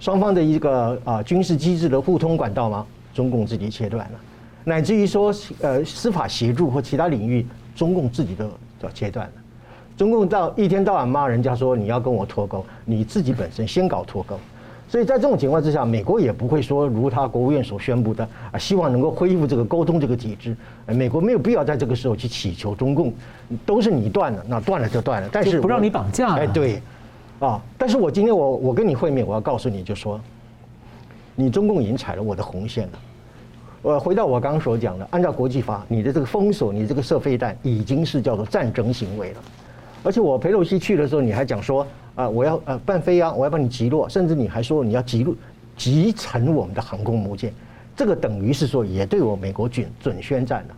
[0.00, 2.84] 双方的一个啊军事机制的互通管道吗？
[3.14, 4.18] 中共自己切断了。
[4.64, 9.30] 乃至于说呃司法协助或其他领域，中共自己都都切断。
[9.98, 14.38] 中共到一天到晚骂人家说，你要跟我脱钩，你自己本身先搞脱钩。
[14.88, 20.56] 所以在这种情况之下，美国也不会说如他国务院所宣布的啊，希望能够恢复这个沟通这个体制。
[20.86, 23.12] 美国没有必要在这个时候去祈求中共，
[23.66, 25.28] 都是你断了，那断了就断了。
[25.32, 26.36] 但是不让你绑架。
[26.36, 26.80] 哎，对，
[27.40, 30.20] 啊，但是我今天我我跟你会面，我要告诉你就说，
[31.34, 32.98] 你中共已经踩了我的红线了。
[33.82, 39.40] 呃回到我刚刚所讲的，按照国际法，你的这个封锁，你这个射飞弹已经是叫做战争行为了。
[40.02, 41.86] 而且我裴洛西去的时候，你还讲说。
[42.18, 45.32] 啊，我要呃半飞啊，我要把你击落，甚至你还说你要击落
[45.76, 47.54] 击沉我们的航空母舰，
[47.94, 50.74] 这个等于是说也对我美国准准宣战了，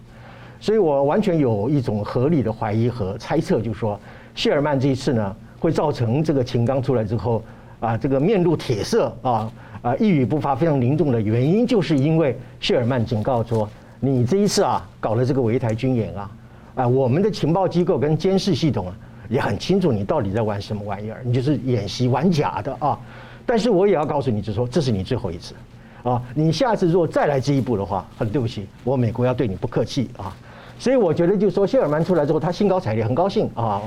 [0.61, 3.99] 所以我完全有一种合理的怀疑和猜测，就是说
[4.35, 7.43] 谢尔曼这一次呢，会造成这个秦刚出来之后
[7.81, 13.67] 啊，这个面露铁色啊啊一语不发，非常凝重的原因，就是因为谢尔曼警告说，
[13.99, 16.31] 你这一次啊搞了这个围台军演啊
[16.75, 18.95] 啊，我们的情报机构跟监视系统啊。
[19.31, 22.99] 也很清楚你到底在玩什么玩意儿，你就是演习玩假的啊！
[23.47, 25.55] 但是我也要告诉你，就是说这是你最后一次，
[26.03, 30.37] 啊，你下次如果再来这一步的话，很对不起，我美国要对你不客气啊！
[30.79, 33.81] 所以我觉得就是说，谢尔曼出来之后，他兴高采烈，很高兴啊！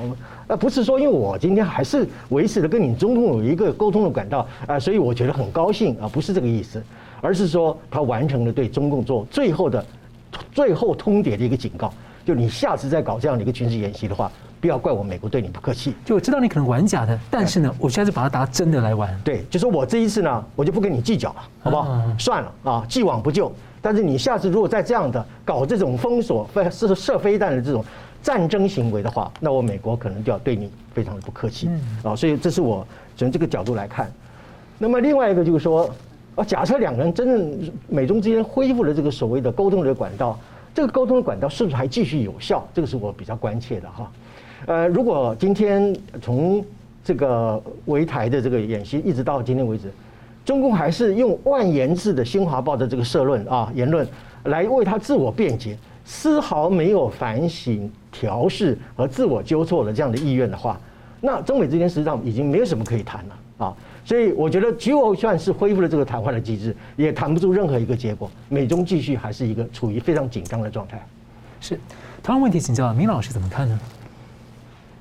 [0.46, 6.82] 呃，不是说因为我今天还是维持了跟你中共有一个沟通的管道啊，所以我觉得很高兴啊，不是这个意思，
[7.20, 9.84] 而是说他完成了对中共做最后的
[10.52, 11.92] 最后通牒的一个警告，
[12.24, 14.30] 就你下次再搞这样的一个军事演习的话。
[14.64, 15.94] 不要怪我，美国对你不客气。
[16.06, 19.14] 就我知道你可能玩假的，但是呢，我现在就把它当真的来玩。
[19.22, 22.02] 对，就说我这一次呢，我就不跟你计较了，好不好？
[22.18, 23.52] 算了啊，既往不咎。
[23.82, 27.84] 但是你下次如果再这样的搞这种封锁、射射飞弹的这种
[28.22, 32.16] 战争行为的话，那我美国可能就要对你非常的不客气嗯啊。
[32.16, 32.86] 所以这是我
[33.18, 34.10] 从这个角度来看。
[34.78, 35.90] 那么另外一个就是说，
[36.36, 40.38] 啊，假设两个人真正美中之间恢复了这个所谓的沟通的管道，
[40.74, 42.66] 这个沟通的管道是不是还继续有效？
[42.72, 44.10] 这个是我比较关切的哈。
[44.66, 46.64] 呃，如果今天从
[47.04, 49.92] 这个围台的这个演习一直到今天为止，
[50.44, 54.06] 中共还是用万言字的《新华报》的这个社论啊言论
[54.44, 60.80] 来为他自我辩解，丝毫没有反省、调试和自我纠错的这样的意愿的话，
[61.20, 63.76] 那中美之间实际上已经没有什么可以谈了啊。
[64.02, 68.30] 所以我觉得，就算是恢复了这个谈话的机制，也谈不出任何一个结果。
[68.48, 71.02] 美中继续还是一个处于非常紧张的状态。
[71.60, 71.78] 是，
[72.22, 73.78] 同样问题请教明老师怎么看呢？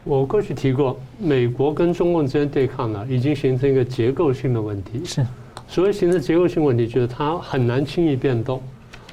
[0.06, 5.04] 我过去提过，美国跟中共之间对抗呢，已经形成一个结构性的问题。
[5.06, 5.26] 是，
[5.68, 8.62] 所谓形成结构性问题，就是它很难轻易变动，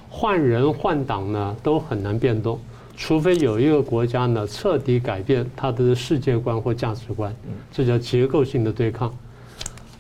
[0.08, 2.58] 换人换党呢都很难变动，
[2.96, 7.32] 除非有一个国家呢彻底改变它的世界观或价值观，
[7.70, 9.14] 这叫结构性的对抗。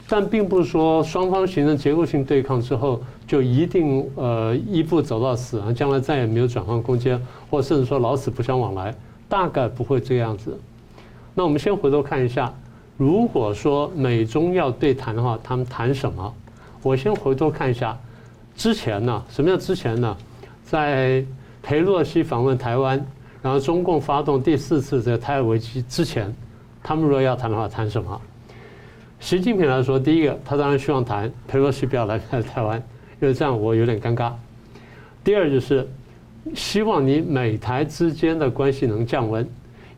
[0.08, 8.92] 但并不是说双方形成结构性对抗之后就一定呃一步走到死啊，将来再也没有转换空间，或甚至说老死不相往来，
[9.28, 10.58] 大概不会这样子。
[11.34, 12.52] 那我们先回头看一下，
[12.96, 16.34] 如果说美中要对谈的话，他们谈什么？
[16.82, 17.96] 我先回头看一下，
[18.56, 20.16] 之前呢，什么叫之前呢？
[20.64, 21.24] 在
[21.62, 23.04] 裴洛西访问台湾，
[23.42, 26.34] 然后中共发动第四次这个台海危机之前，
[26.82, 28.20] 他们如果要谈的话，谈什么？
[29.18, 32.82] 习近平来说，第一个，他当然希望谈裴洛西不要 来台湾，
[33.20, 34.32] 因为这样我有点尴尬。
[35.22, 35.86] 第二就是
[36.54, 39.46] 希望你美台之间的关系能降温。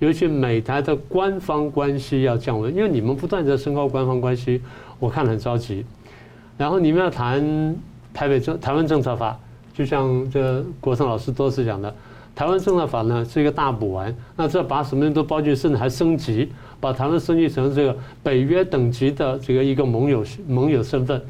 [0.03, 4.61] 尤其美台的官方关系要降温，因为你们不断在升高官方关系，
[4.99, 5.87] 我看很着急。
[6.59, 7.41] 然后你们要谈
[8.13, 9.39] 台北政台湾政策法，
[9.73, 11.95] 就像这国成老师多次讲的，
[12.35, 21.23] 台湾政策法呢是一个大补丸，那这把什么人都包进去，甚至还升级，把台湾升级成这个北约等级的这个一个盟友盟友身份，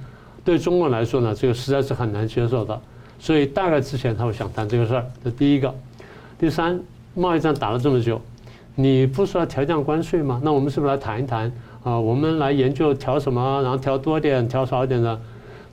[0.42, 2.80] 对中国来说呢，这个实在是很难接受的。
[3.18, 5.74] 所以大概之前他会想谈这个事儿，这第一个。
[6.38, 6.80] 第三，
[7.14, 8.18] 贸易战打了这么久，
[8.74, 10.40] 你不是要调降关税吗？
[10.42, 11.98] 那我们是不是来谈一谈啊？
[11.98, 15.18] 我们来研究调什么，然后调多点，调少点呢。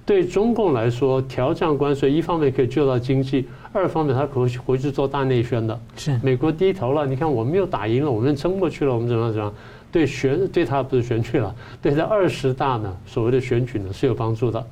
[0.06, 5.80] 对中共来说，调降关税一方面可以救到经济，二方面他可以回去做大内宣的。
[5.96, 9.54] 是美国低头了，你看我们又打赢了，我们撑过去了，我们怎么样怎么样？
[9.92, 14.64] 对选对他不是选举了，对他二十大呢，所谓的选举呢是有帮助的。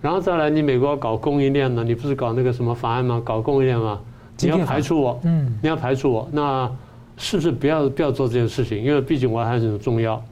[0.00, 1.84] 然后再来，你美国搞供应链呢？
[1.84, 3.20] 你不是搞那个什么法案吗？
[3.24, 4.00] 搞供应链吗？
[4.38, 6.70] 你要排除我，嗯，你要排除我，那
[7.18, 8.82] 是不是不要不要做这件事情？
[8.82, 10.22] 因为毕竟我还是很重要。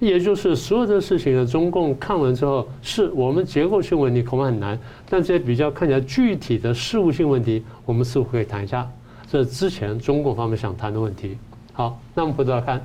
[0.00, 4.76] 也就是所有的事情呢，中共看完之后，是我们结构性问题恐怕很难，
[5.08, 8.90] 但这些比较看起来具体的事务性问题，我们似乎可以谈一下。
[9.30, 11.38] 这之前中共方面想谈的问题。
[11.72, 12.84] 好，那我们回头看，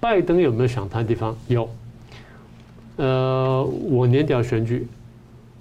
[0.00, 1.36] 拜登有没有想谈的地方？
[1.46, 1.68] 有。
[2.96, 4.88] 呃，我年底要选举。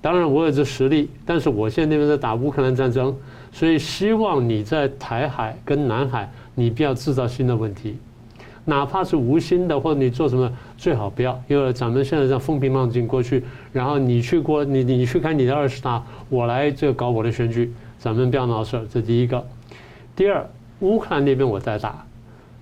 [0.02, 3.16] 当然，我有这实力，但是我现在那边在打乌克兰战争，
[3.52, 7.98] 所以希望你在台海跟南海，你不要制造新的问题，
[8.66, 19.46] 哪怕是无心的，或者你做什么，最好不要，因为咱们现在这样风平浪静过去，然后你去过，你你去看你的二十大，我来这搞我的选举，咱们不要闹事儿，这第一个。
[20.16, 22.04] 第二，乌克兰那边我在打，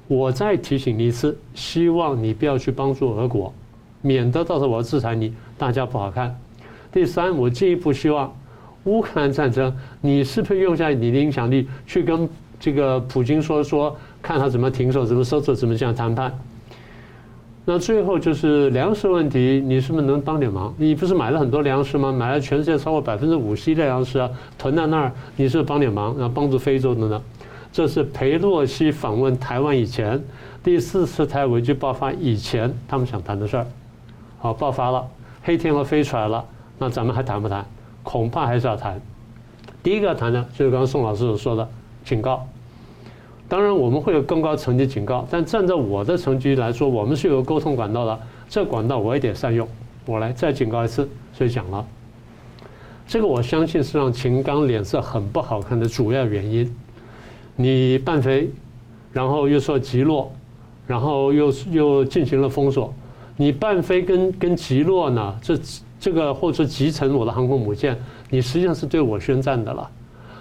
[0.10, 3.53] 我再提醒你一次，希望你不要去帮助俄国，
[4.01, 6.38] 免得到时候我要制裁你，大家不好看。
[6.91, 8.36] 第三，我进一步希望，
[8.84, 12.27] 乌克兰战争，你是不是用下你的影响力去跟
[12.65, 16.36] 这个普京说说，看他怎么停手，怎么收手，怎么这样谈判？
[17.63, 20.73] 那最后就是粮食问题，你是不是能帮点忙？
[20.75, 22.12] 你不是买了很多粮食吗？
[22.12, 27.21] 买了全世界超过百分之五十一的粮食啊，囤在那儿，你是不是帮点忙，然后帮助非洲的呢？
[27.71, 30.19] 这是裴洛西访问台湾以前，
[30.63, 33.67] 第四次台危机爆发以前，他们想谈的事儿。
[34.39, 35.06] 好，爆发了，
[35.43, 36.43] 黑天鹅飞出来了。
[36.80, 37.63] 那咱们还谈不谈？
[38.01, 38.99] 恐怕还是要谈。
[39.84, 41.69] 第一个要谈的，就是刚刚宋老师所说的
[42.04, 42.43] 警告。
[43.47, 48.19] 当然，我们会有更高层级警告，但站在我的层级来说，我们是有沟通管道的。
[48.49, 49.67] 这管道我也得善用。
[50.05, 51.86] 我来再警告一次，所以讲了。
[53.08, 56.75] 这个我相信是让秦刚脸色很不好看的主要原因。
[57.55, 58.49] 你半飞，
[59.12, 60.31] 然后又说击落，
[60.88, 62.93] 然后又又进行了封锁。
[63.38, 65.36] 你半飞跟跟击落呢？
[65.41, 65.60] 这。
[65.97, 67.97] 这个或者说集成我的航空母舰，
[68.29, 69.89] 你实际上是对我宣战的了。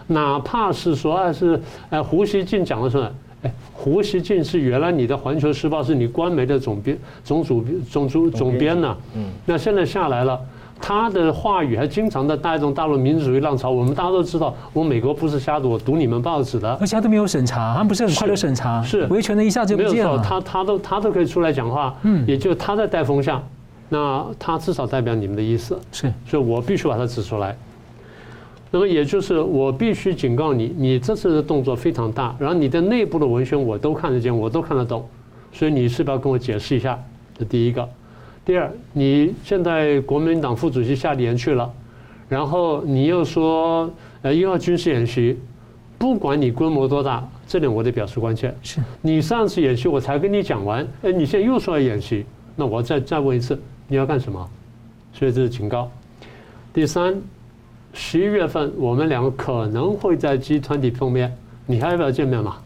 [0.07, 3.11] 哪怕是说啊是，哎胡锡进讲的什么？
[3.43, 8.97] 哎胡锡进是原来你的《环球时报》是你官媒的总编、总主、总主、总编呢。
[9.14, 9.25] 嗯。
[9.45, 10.40] 那现在下来了，
[10.81, 13.71] 他的话语还经常的带动大陆民主主义浪潮。
[13.71, 16.73] 我们大家都知道，我美国不是瞎读，我读你们报纸的。
[16.81, 20.12] 而且他都没有审查，他们不是很快的审查，是维权的一下就不见了。
[20.12, 21.95] 没有错，他他都他都可以出来讲话。
[22.03, 22.27] 嗯。
[22.27, 23.43] 也就他在带风向。
[23.90, 27.55] 那他至少代表你们的意思，是，所以我必须把它指出来。
[28.75, 35.09] 那么也就是我必须警告你，你这次的动作非常大，然后你的内部的文宣我都看得见，我都看得懂，
[35.53, 37.01] 所以你是不是要跟我解释一下？
[37.39, 37.89] 这第一个。
[38.45, 41.73] 第二，你现在国民党副主席夏立言去了，
[42.29, 43.89] 然后你又说
[44.23, 45.39] 呃又要军事演习，
[45.97, 48.53] 不管你规模多大，这点我得表示关切。
[48.61, 53.57] 是你上次演习我才跟你讲完，哎，你现在又说要演习，那我再再问一次。
[53.87, 54.51] 你要干什么？
[55.13, 55.89] 所以这是警告。
[56.73, 57.15] 第三，
[57.95, 62.57] 十一月份我们两个可能会在 G20 碰面，你还要不要见面嘛？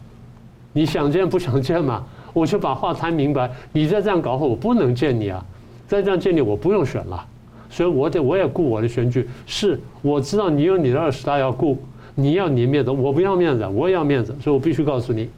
[0.73, 2.03] 你想见不想见嘛？
[2.33, 3.49] 我就把话谈明白。
[3.71, 5.43] 你再这样搞，我不能见你啊！
[5.87, 7.25] 再这样见你，我不用选了。
[7.69, 9.27] 所以我得我也顾我的选举。
[9.45, 11.77] 是，我知道你有你的二十大要顾，
[12.15, 15.29] 你要你面子，我不要面子，我也要面子，所以我必须告诉你。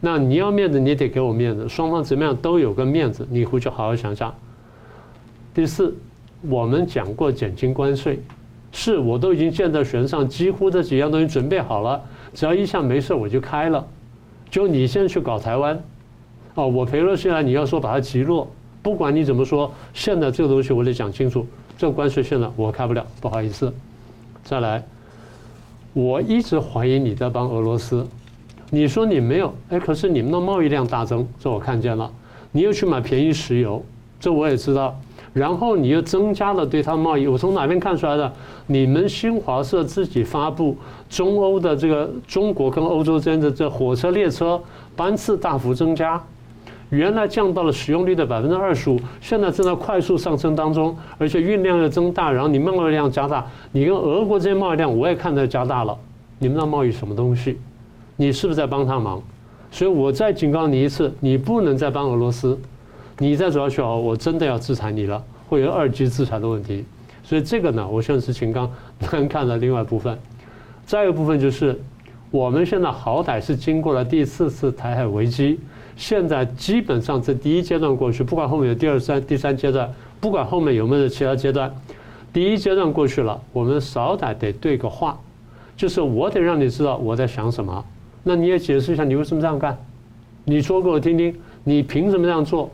[0.00, 4.34] 那你要面子，你得给我面子，双方怎么样都有个面子，你回去好好想想。
[5.52, 5.94] 第四，
[6.42, 8.20] 我们讲过减轻关税，
[8.72, 12.00] 是我都已经建在船上，几乎这几样东西准备好了，
[12.32, 13.84] 只要一下没事我就开了。
[14.50, 15.80] 就你现在去搞台湾，
[16.54, 18.50] 哦，我裴洛西来，你要说把它击落，
[18.82, 23.72] 不管你怎么说，现在这个东西我得讲清楚，这个关税现在我开不了，不好意思。
[24.42, 24.82] 再来，
[25.92, 28.06] 我一直怀疑你在帮俄罗斯，
[28.70, 32.10] 你说你没有，哎，可是你们的贸易量大增，这我看见了，
[32.52, 33.84] 你又去买便宜石油，
[34.18, 34.98] 这我也知道。
[35.32, 37.26] 然后你又增加了对它贸易。
[37.26, 38.32] 我从哪边看出来的？
[38.66, 40.76] 你们新华社自己发布
[41.08, 44.60] 中欧的这个中国跟欧洲之间的这火车列车
[44.94, 46.22] 班次大幅增加，
[46.90, 55.96] 原来降到了使用率的百分之二十五，现在正在快速上升当中，而且运量又增大，然后你贸易量加大，你跟俄国这些贸易量我也看在加大了，
[56.38, 57.58] 你们那贸易什么东西？
[58.16, 59.22] 你是不是在帮他忙？
[59.70, 62.58] 所以我再警告你一次，你不能再帮俄罗斯。
[63.22, 66.86] 你再走下去哦，我真的要制裁你了，会有二级制裁的问题。
[67.22, 68.68] 所以这个呢，我现在是秦刚
[68.98, 70.18] 难看的另外一部分。
[70.86, 71.78] 再一个部分就是，
[72.30, 75.60] 我们现在好歹是经过了第四次台海危机，
[75.96, 81.70] 现在基本上这第一阶段过去，不管后面有第二三、第三阶段，不管后面有没有其他阶段，
[82.32, 85.20] 第一阶段过去了，我们少歹得对个话，
[85.76, 87.84] 就是我得让你知道我在想什么。
[88.22, 89.76] 那你也解释一下，你为什么这样干？
[90.46, 92.70] 你说给我听听，你凭什么这样做？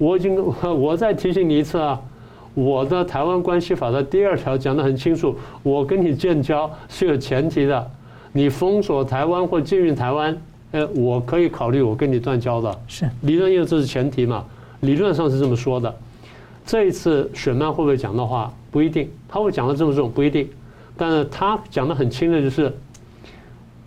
[0.00, 0.34] 我已经，
[0.64, 2.00] 我再提醒你一次啊！
[2.54, 7.90] 我的台湾关系法的第二条讲得很清楚，我跟你建交是有前提的。
[8.32, 10.36] 你封锁台湾或禁运台湾，
[10.70, 12.80] 呃，我可以考虑我跟你断交的。
[12.88, 14.42] 是理论，因为这是前提嘛，
[14.80, 15.94] 理论上是这么说的。
[16.64, 20.48] 这一次雪曼会不会讲的话不一定，他会讲的这么重不一定，
[20.96, 22.72] 但是他讲得很轻的就是，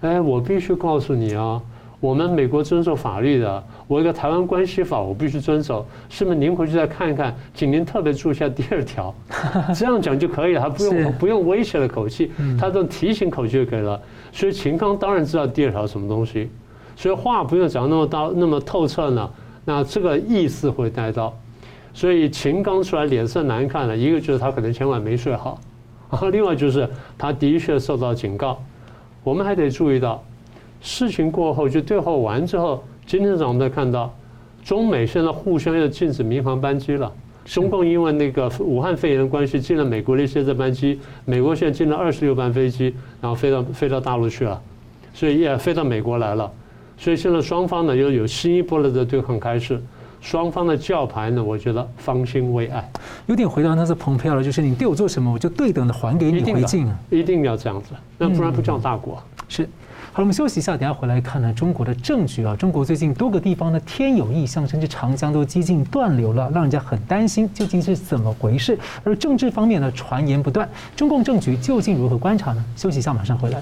[0.02, 1.62] 哎，我必须告诉你啊，
[2.04, 3.64] 我们美国遵守法律的。
[3.88, 5.86] 我一个台湾关系法，我必须遵守。
[6.10, 9.16] 是不是您回去再看一看，请您特别注意一下第二条，
[9.74, 12.30] 这样讲就可以了，还不用不用威胁的口气，
[12.60, 13.98] 他这种提醒口气就可以了。
[14.34, 16.50] 所以秦刚当然知道第二条什么东西，
[16.98, 19.30] 所以话不用讲那么到那么透彻呢。
[19.64, 21.34] 那这个意思会带到，
[21.94, 25.58] 所以秦刚出来脸色难看了，一个就是他可能前晚没睡好，
[26.12, 26.86] 然后另外就是
[27.18, 28.62] 他的确受到警告。
[29.24, 30.22] 我们还得注意到，
[30.84, 32.84] 事情过后就对话完之后。
[33.06, 34.14] 今天早上我们才看到，
[34.64, 37.12] 中美现在互相要禁止民航班机了。
[37.44, 40.98] 中共因为那个武汉肺炎的关系，进了美国的一些这班机。
[41.26, 44.62] 美国现在进了二十六班飞机，然后飞到飞到大陆去了，
[45.14, 46.50] 所以也飞到美国来了。
[46.98, 49.82] 所以现在双方呢又有新一波的这对抗开始。
[50.22, 52.90] 双方的叫牌呢，我觉得方兴未艾。
[53.26, 56.98] 有点回到那是蓬佩奥了，就是你对我做什么，我就对等的还给你回敬啊。
[57.10, 59.22] 一定要这样子，那不然不叫大国。
[59.54, 59.70] 是。
[60.12, 62.56] 好了，我们休息一下，等下回来看呢中国的政局啊。
[62.56, 68.78] 中国最近多个地方的天有异象，甚至长江都几近断流了，让人家很担心，究竟是怎么回事？
[69.04, 72.64] 而政治方面呢，传言不断，中共政局究竟如何观察呢？
[72.76, 73.62] 休息一下，马上回来。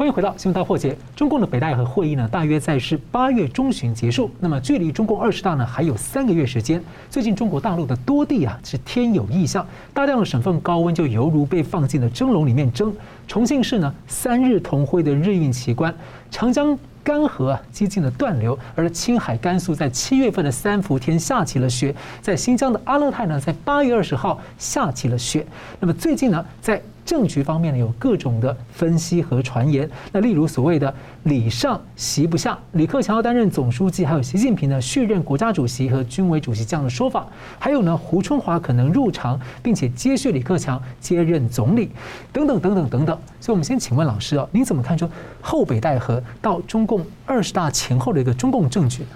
[0.00, 0.96] 欢迎回到新闻大破解。
[1.14, 4.30] 中共的北戴河会议呢，大约在是八月中旬结束。
[4.40, 6.82] 那么距离中共二十大呢，还有三个月时间。
[7.10, 12.90] 最近中国大陆的多地啊，是天有异象，大量的省份高温就犹如被放进了蒸笼里面蒸。
[13.28, 15.94] 重庆市呢，三日同辉的日运奇观，
[16.30, 18.58] 长江干涸啊，几近的断流。
[18.74, 25.46] 而青海、甘肃在七月份的三伏天下起了雪，在新疆的阿勒泰呢，在八月二十号下起了雪。
[25.78, 29.88] 那么最近呢，在政局方面呢，有各种的分析和传言。
[30.12, 30.94] 那例如所谓的
[31.24, 37.26] “礼上席不下”，李克强要担任总书记，还有习近平呢续任国家主席和军委主席这样的说法。
[37.58, 41.90] 还有呢，胡春华可能入常，并且接续李克强接任总理，
[42.32, 43.18] 等等等等等等。
[43.40, 45.08] 所以，我们先请问老师啊，您怎么看出
[45.40, 49.08] 后北戴河到中共二十大前后的一个中共政局呢？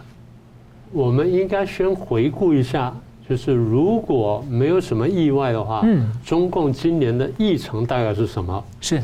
[0.93, 2.95] 我们应该先回顾一下。
[3.29, 8.63] 就是如果没有什么意外的话，嗯，中共今年的议程大概是什么？
[8.81, 9.03] 是，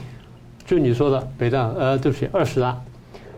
[0.66, 2.78] 就你说的北大，呃，对不起，二十大，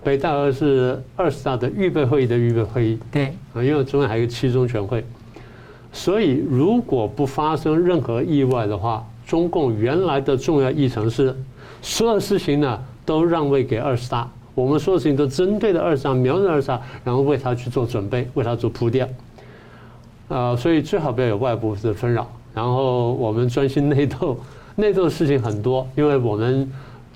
[0.02, 5.04] 北大河是二十大的预备会议的预备会议，对，啊，因为中间还有七中全会，
[5.92, 11.32] 所以如果不发生任何意外的话，中共原来的重要议程是
[11.80, 19.08] 所有事情呢都让位给二十大，我们所有事情都针对的二十大，瞄准二十大，然后为他去做准备，为他做铺垫。
[20.32, 24.36] 啊，所以最好不要有外部的纷扰，然后我们专心内斗。
[24.74, 26.66] 内斗的事情很多，因为我们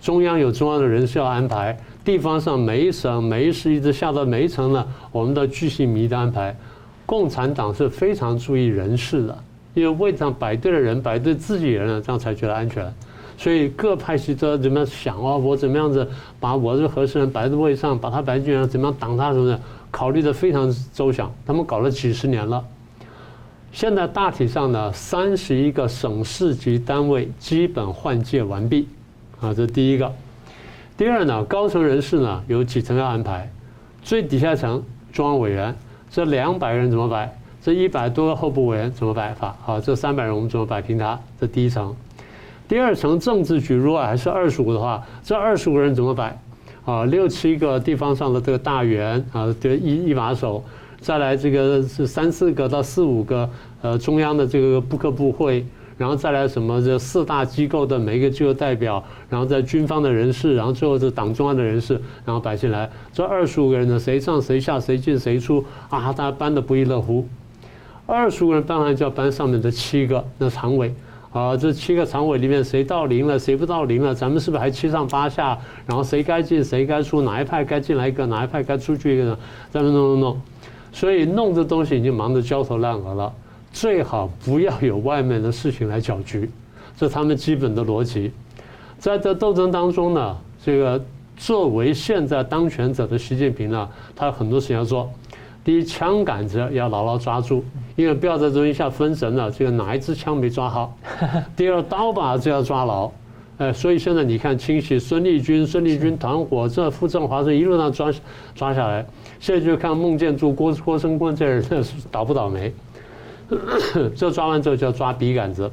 [0.03, 6.55] 中央有中央的人事要安排，地方上每一省每一市一直下到每一层呢，我们都巨细靡的安排。
[7.07, 9.39] 共产党是非常注意人事的，
[9.73, 12.93] 因为位置上摆对了人，摆对自己人了，这样才觉得安全。
[13.39, 15.35] 所以各派系都怎么样想啊？
[15.35, 16.07] 我怎么样子
[16.39, 19.59] 把我这合适人摆在位上，把他摆进来，怎么样挡他什么的，
[19.91, 21.33] 考虑的非常周详。
[21.47, 22.63] 他们搞了几十年了。
[23.77, 28.89] 现在大体上呢，三十一个省市级单位基本换届完毕，
[29.39, 30.11] 啊，这是第一个。
[30.97, 33.47] 第二呢，高层人士呢有几层要安排，
[34.03, 35.77] 最底下层中央委员，
[36.11, 37.31] 这两百人怎么摆？
[37.63, 39.55] 这一百多个候补委员怎么摆法？
[39.61, 41.21] 好，这三百人我们怎么摆平他？
[41.39, 41.95] 这第一层。
[42.67, 46.35] 第二层政治局如果还是二十五的话，这二十五个人怎么摆？
[46.87, 50.65] 啊，六七个地方上的这个大员啊，这一一把手。
[51.07, 53.49] 再来这个是三四个到四五个
[53.81, 55.65] 呃中央的这个部科部会。
[55.97, 61.95] 然后再来什么这四大机构的每一个机构代表，然后在军方的人士，然后最后是党中央的人士，
[62.25, 67.25] 然后摆进来，这二十五个人呢，谁上谁下，谁进谁出啊，大家搬得不亦乐乎。
[68.05, 70.93] 二十五个人当然就要搬上面的七个那常委
[71.33, 75.57] 啊，这七个常委里面谁到零了，谁不到零了，咱们是不是还七上八下？
[75.87, 79.39] 然后谁该进谁该出，哪一派该进来一个，哪一派该出去一个呢？
[79.71, 80.41] 咱们弄弄弄，
[80.97, 83.31] 所以弄这东西已经忙得焦头烂额了。
[83.71, 86.51] 最好不要有外面的事情来搅局，
[86.97, 88.33] 这是他们基本的逻辑。
[88.99, 90.35] 在这斗争当中呢，
[90.65, 91.05] 这个
[91.37, 95.07] 作为现在当权者的习近平呢，他有很多事情要做。
[95.63, 97.63] 第一，枪杆子要牢牢抓住，
[97.95, 100.97] 因为不要在这一下分神了，这个哪一支枪没抓好。
[101.55, 103.13] 第二，刀把子要抓牢，
[103.59, 108.13] 哎，所以现在你看，清洗孙立军、孙立军团伙，这傅政华这一路上抓
[108.55, 109.07] 抓下来，
[109.41, 111.65] 现在就看孟建柱、郭郭声琨这人
[112.13, 112.73] 倒不倒霉。
[114.15, 115.71] 这抓完之后就要抓笔杆子，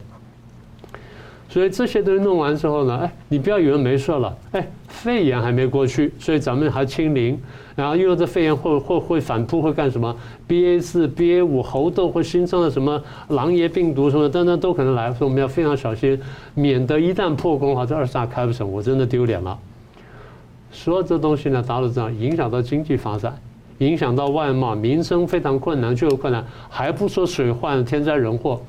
[1.54, 7.40] 所以这些东西弄完之后呢，哎，你不要以为没事了，哎，肺炎还没过去，所以咱们还清零，
[7.76, 10.16] 然后又这肺炎会会会反扑会干什么
[10.48, 16.20] ？BA 四、BA 五猴痘会新增的什么狼爷病毒什么等等都可能来，所以我们要非常小心，
[16.56, 19.56] 免得一旦破功的话，这二十大开不成，我真的丢脸了。
[20.72, 23.32] 所有这东西呢，达到这样影响到经济发展。
[23.78, 28.60] 影响到外贸，民生非常困难，就有困难，还不说水患、天灾人祸，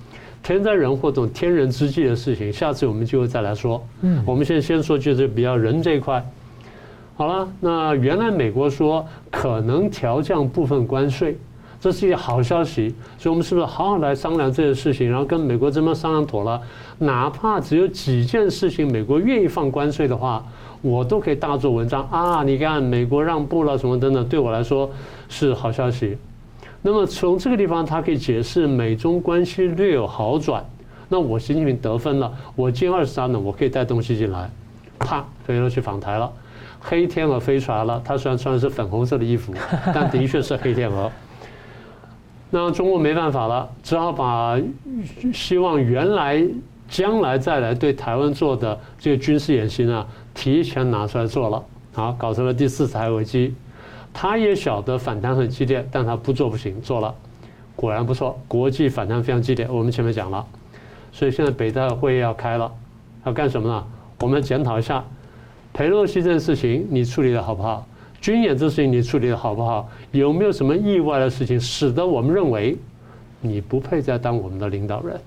[0.44, 3.82] 天灾人祸这种天人之际的事情，下次我们就会再来说。
[4.02, 6.24] 嗯，我们现在先说就是比较人这一块。
[7.16, 11.38] 好了，那原来美国说可能调降部分关税，
[11.80, 16.60] 这是一个好消息，所以我们是不是好好来商量这件事情，然后跟美国这边商量妥了，
[16.98, 20.44] 哪怕只有几件事情，美国愿意放关税的话。
[20.82, 22.42] 我都可以大做文章啊！
[22.42, 24.90] 你看，美国让步了什么等等，对我来说
[25.30, 26.18] 是好消息。
[26.86, 30.62] 那么从这个地方，它可以解释美中关系略有好转。
[31.08, 34.50] 那我习近平得分了，我进二十三呢，我可以带东西进来。
[34.98, 36.30] 啪，飞了去访台了，
[36.78, 38.02] 黑天鹅飞出来了。
[38.04, 39.54] 他虽然穿的是粉红色的衣服，
[39.94, 41.10] 但的确是黑天鹅。
[42.50, 44.60] 那中国没办法了，只好把
[45.32, 46.46] 希望原来
[46.86, 50.06] 将来再来对台湾做的这个军事演习呢。
[50.34, 51.64] 提前拿出来做了，
[51.94, 53.54] 好，搞成了第四次台危机。
[54.14, 57.14] 他也晓得反弹很激烈，但他不做不行，做了，
[57.76, 59.68] 果然不错，国际反弹非常激烈。
[59.68, 60.46] 我们前面讲了，
[61.12, 62.72] 所以现在北大会要开了，
[63.26, 63.84] 要干什么呢？
[64.20, 65.04] 我们检讨一下，
[65.72, 67.86] 裴洛西这件事情你处理的好不好？
[68.20, 69.86] 军演这事情你处理的好不好？
[70.12, 72.78] 有没有什么意外的事情，使得我们认为
[73.40, 75.20] 你不配再当我们的领导人？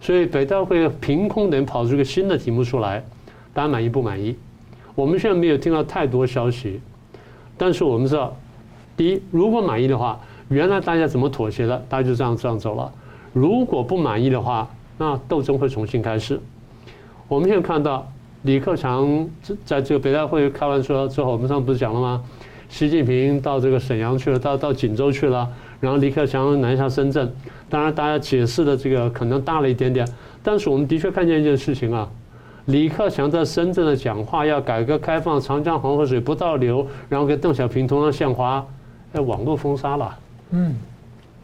[0.00, 3.04] 所以北大会凭空能跑出一个新的题目出来。
[3.52, 4.36] 大家满意不满意？
[4.96, 6.80] 我们现在没有听到太多消息，
[7.56, 8.36] 但是我们知道，
[8.96, 12.90] 第一，如果满意的话，原来大家怎么妥协的，大家就这样这样走了；
[13.32, 16.40] 如果不满意的话，那斗争会重新开始。
[17.28, 18.06] 我们现在看到
[18.42, 19.28] 李克强
[19.64, 22.22] 在这个北大会开完说之后，我们上次不是讲了吗？
[22.68, 25.48] 习近平到这个沈阳去了，到到锦州去了，
[25.80, 27.32] 然后李克强南下深圳。
[27.70, 30.06] 当然，大家解释的这个可能大了一点点，
[30.42, 32.08] 但是我们的确看见一件事情啊。
[32.66, 38.64] 李克强在深圳的讲话要改革开放，长江黄河水不倒流，然后给邓小平同样献花，
[39.12, 40.18] 哎，网络封杀了，
[40.50, 40.74] 嗯，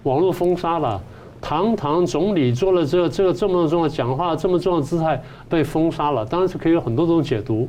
[0.05, 0.99] 网络封杀了，
[1.39, 7.69] 堂堂总理做了这个、这个这么重要讲话，这么重要的姿态被封杀了，当然是可以有很多种解读，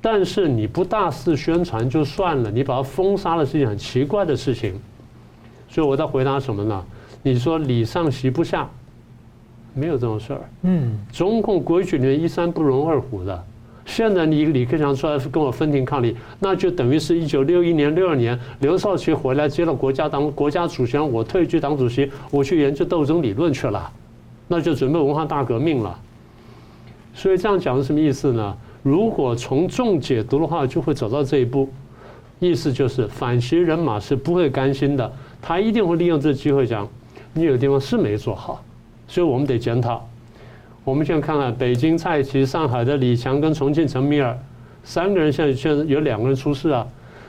[0.00, 4.80] 但是你不大肆宣传就算了，你把它封杀了是一件很奇怪的事情，
[5.68, 6.84] 所以我在回答什么呢？
[7.24, 8.70] 你说礼上席不下。
[9.78, 10.40] 没有这种事儿。
[10.62, 13.44] 嗯，中共规矩里面一山不容二虎的。
[13.86, 23.90] 现在你李克强出来跟我分庭抗礼，那就等于是一九六一年、六二年刘少奇回来接了国家党国家主席，我退居党主席，我去研究斗争理论去了，
[24.46, 25.98] 那就准备文化大革命了。
[27.14, 28.54] 所以这样讲是什么意思呢？
[28.82, 31.68] 如果从重解读的话，就会走到这一步，
[32.40, 35.10] 意思就是反习人马是不会甘心的，
[35.40, 36.86] 他一定会利用这个机会讲，
[37.32, 38.62] 你有的地方是没做好。
[39.08, 40.06] 所以我们得检讨。
[40.84, 44.38] 我们现在看看北京蔡奇、上海的李强跟重庆陈明尔
[44.84, 46.86] 三个人，现在现在有两个人出事啊。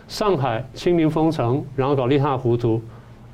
[0.08, 2.82] 上海清零封城，然后搞一塌糊涂，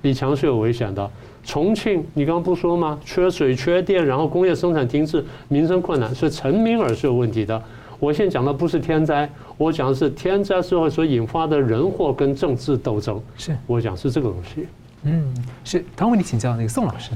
[0.01, 1.09] 李强是有危险的。
[1.43, 2.99] 重庆你刚刚不说吗？
[3.05, 7.61] 缺水、缺电，然后工业生产停滞，民生困难，所以陈明尔是有问题的。
[7.99, 13.21] 我现在讲的不是天灾，我讲的是天灾之后所引发的人祸跟政治斗争。
[13.37, 14.67] 是我讲是这个东西。
[15.03, 15.33] 嗯，
[15.63, 15.85] 是。
[15.95, 17.11] 唐问你请教那个宋老师。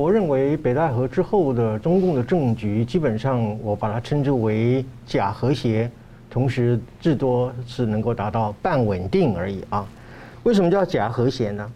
[0.00, 5.88] 我认为北戴河之后的中共的政局，基本上我把它称之为假和谐，
[6.28, 9.86] 同时至多是能够达到半稳定而已啊。
[10.42, 11.70] 为什么叫假和谐呢？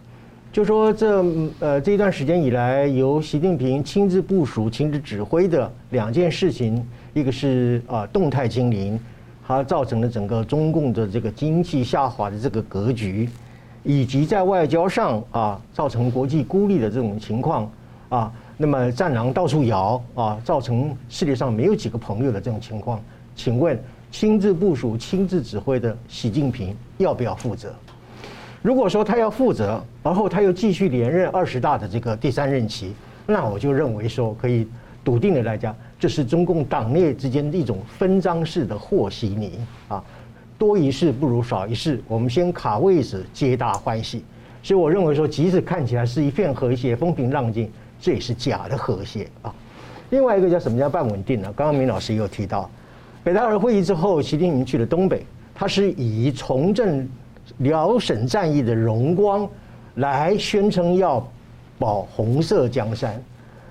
[0.51, 1.23] 就说这
[1.59, 8.99] 呃这一段时间以来，由习近平亲自部署、亲自指挥的两件事情，一个是啊动态清零，
[9.47, 13.29] 它造成了整个中共的这个经济下滑的这个格局，
[13.81, 17.71] 以及在外交上啊造成国际孤立的这种情况
[18.09, 22.99] 啊，那么战狼到处摇啊，造成世界上没有几个朋友的这种情况，
[23.35, 23.79] 请问
[24.11, 27.73] 亲自部署、亲自指挥的习近平要不要负责？
[28.61, 32.93] 如果说他要负责，然后他又继续连任二十大的这个第三任期，
[33.25, 34.67] 那我就认为说可以
[35.03, 40.03] 笃定的来讲，这是中共党内之间的一种分赃式的和稀泥啊，
[40.57, 44.25] 多一事不如少一事，我们先卡位置，皆大欢喜。
[44.61, 49.53] 所以我认为说，即使看起来是一片和谐、风平浪静，这也是假的和谐啊。
[50.09, 51.53] 另外一个叫什么叫半稳定呢？
[51.55, 52.69] 刚刚明老师也有提到，
[53.23, 57.09] 北戴河会议之后，习近平去了东北，他是以重振。
[57.57, 59.49] 辽沈战役的荣光，
[59.95, 61.27] 来宣称要
[61.79, 63.19] 保红色江山，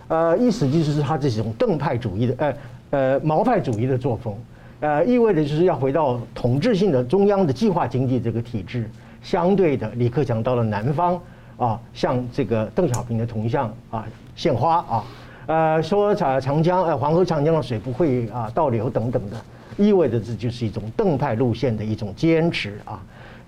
[0.08, 2.54] 呃，意思就是他这种邓派主义的，呃
[2.90, 4.36] 呃毛派主义的作风，
[4.80, 8.90] 呃，意味着就是要回到统治性的中央的计划经济这个体制。
[9.22, 11.18] 相对的，李克强到了南方
[11.58, 14.06] 啊，向这个邓小平的铜像啊
[14.36, 15.04] 献花啊，
[15.46, 19.36] 呃，说长长江呃黄河长江的水不会啊倒流等等的，
[19.76, 23.02] 意味着这就是一种邓派路线的一种坚持啊。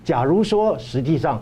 [0.05, 1.41] 假如说，实际上，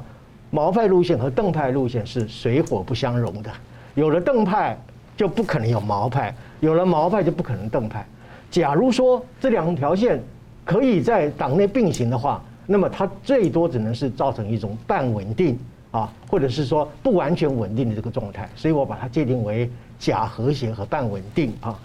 [0.50, 3.50] 毛派路线和邓派路线是水火不相容的。
[3.94, 4.78] 有了邓派，
[5.16, 8.06] 就不可能有毛派；有了毛派，就不可能邓派。
[8.50, 10.20] 假如说这两条线
[10.64, 15.58] 可以在党内并行的话，那么它最多只能是造成一种半稳定
[15.90, 18.48] 啊，或者是说不完全稳定的这个状态。
[18.56, 21.78] 所以我把它界定为假和谐和半稳定啊。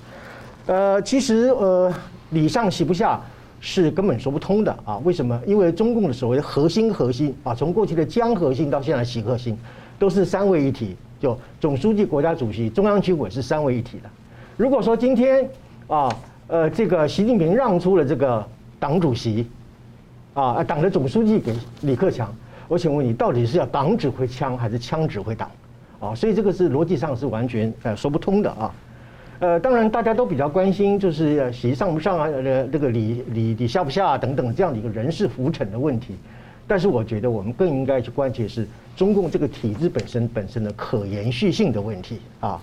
[0.65, 1.93] 呃，其实呃，
[2.31, 3.21] 礼上习不下。
[3.65, 4.97] 是根本说不通的啊！
[5.05, 5.41] 为什么？
[5.47, 9.57] 因为中共的所谓的核心核心啊，从过去的江核心到现在习核心，
[9.97, 14.09] 都是三位一体，就总书记、国家主席、中央军委是三位一体的。
[14.57, 15.49] 如果说今天
[15.87, 16.13] 啊，
[16.47, 18.45] 呃，这个习近平让出了这个
[18.81, 19.47] 党主席，
[20.33, 22.35] 啊，党的总书记给李克强，
[22.67, 25.49] 我请问你，到底是要党指挥枪还是枪指挥党？
[25.99, 28.73] 啊，所以这个是逻辑上是完全呃说不通的啊。
[29.39, 36.15] 呃，当然大家都比较关心，就是习上不上啊，呃，这个李李李下不下等等这样的一个人事浮沉的问题。
[36.65, 42.61] 但是我觉得我们更应该去关切是中共这个体制本身本身的可延续性的问题啊。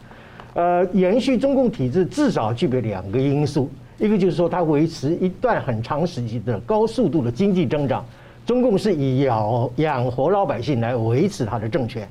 [0.54, 8.04] 呃，延续中共体制至少具备两个因素，一个就是说它维持一段很长时期的高速度的经济增长。
[8.50, 12.04] 中共是以养养活老百姓来维持他的政权。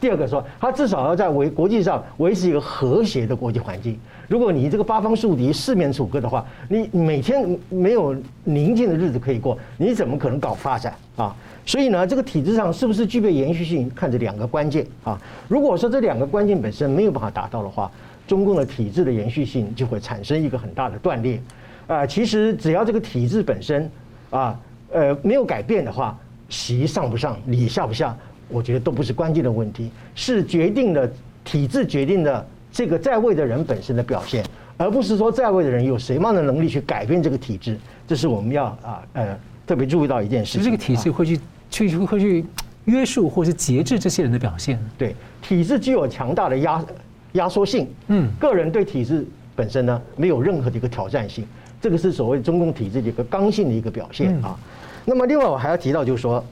[0.00, 3.94] 第二个说，他至少要在维国际上维持一个和谐的国际环境。
[4.26, 11.36] 如果你这个八方树敌、四面楚歌的话，你每天没有宁静的日子可以过，你怎么可能搞发展啊？
[11.66, 15.20] 所以呢，这个体制上是不是具备延续性，看这两个关键啊。
[15.46, 17.90] 如果说这两个关键本身没有办法达到的话，
[18.26, 21.38] 中共的体制的延续性就会产生一个很大的断裂。
[21.86, 23.90] 啊，其实只要这个体制本身
[24.30, 24.58] 啊。
[24.92, 26.18] 呃，没有改变的话，
[26.48, 28.16] 习上不上，礼下不下，
[28.48, 31.08] 我觉得都不是关键的问题，是决定了
[31.44, 34.44] 体制决定了这个在位的人本身的表现，
[34.76, 40.62] 而不是说在位的人有什么样的能力去改变这个体制，这是我们要啊呃特别注意到一件事情。
[40.62, 41.40] 这个体制会去
[41.70, 42.44] 去会去
[42.84, 44.78] 约束或是节制这些人的表现。
[44.98, 46.84] 对，体制具有强大的压
[47.32, 51.46] 压缩性，嗯，个人对体制本身呢没有任何的一个挑战性，
[51.80, 54.58] 这个是所谓中共体制的一个刚性的一个表现啊。
[55.04, 56.44] 那么，另外我还要提到，就是说，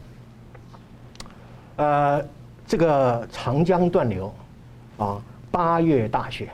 [1.76, 2.20] 呃，
[2.66, 4.32] 这个长江断流，
[4.98, 6.48] 啊，八月大雪，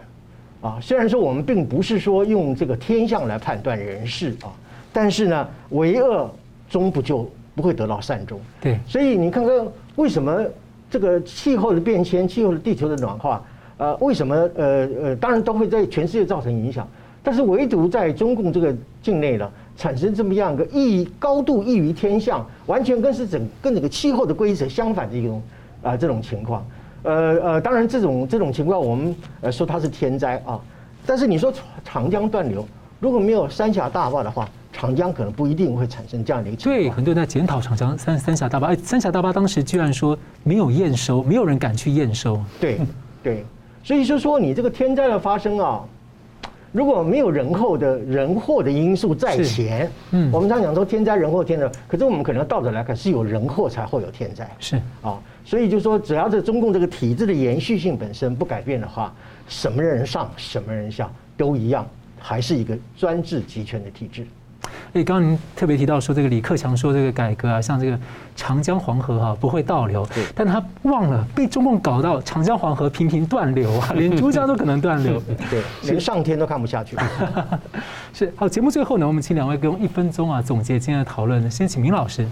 [0.61, 4.53] 啊，虽然说我们并不是说用这个天象来判断人事啊，
[4.93, 6.31] 但是呢，为恶
[6.69, 8.39] 终不就不会得到善终。
[8.61, 9.67] 对，所以你看看
[9.97, 10.45] 为什么
[10.91, 13.43] 这个气候的变迁、气候的地球的暖化，
[13.79, 16.87] 呃，为什么呃呃，当然都会在全世界造成影响，
[17.23, 19.51] 但是唯独在中共这个境内呢？
[19.77, 25.43] 产生这么样一个异高度异于天象，完全跟是整跟整个气候的规则相反的一种
[25.83, 26.67] 啊、呃、这种情况，
[27.03, 30.59] 呃呃，当然这种这种情况我们呃说它是天灾啊，
[31.05, 31.53] 但是你说
[31.85, 32.67] 长江断流，
[32.99, 36.83] 如果没有三峡大坝的话，长江可能不一定会产生这样的一个情况。
[36.83, 42.43] 对，很多人在检讨长江三三峡大坝，哎，三峡大坝当时居然说没有验收，没有人敢去验收。
[42.59, 42.81] 对
[43.23, 43.45] 对，
[43.85, 45.85] 所以就说你这个天灾的发生啊。
[46.73, 54.77] 如果没有人祸的人祸的因素在前，嗯，我们常讲说天灾人祸天灾，可是我们可能倒着来看，是有人祸才会有天灾，是。
[55.01, 59.15] 啊，所以就说只要这中共这个体制的延续性本身不改变的话，
[59.49, 61.87] 什么人上什么人下都一样，
[62.19, 64.27] 还是一个专制集权的体制。
[64.97, 67.99] 哎，刚刚您特别提到说，这个李克强说这个改革啊，像这个
[68.35, 76.97] 长江黄河哈、啊、不会倒流，对但他忘了被中共搞到长江黄河频频断流啊，连珠江都可能断流， 对， 连上天都看不下去。
[78.15, 81.51] 是好，节目最后呢，我们请两位给我们一分钟啊总结今天的讨论。
[81.51, 82.27] 先请明老师。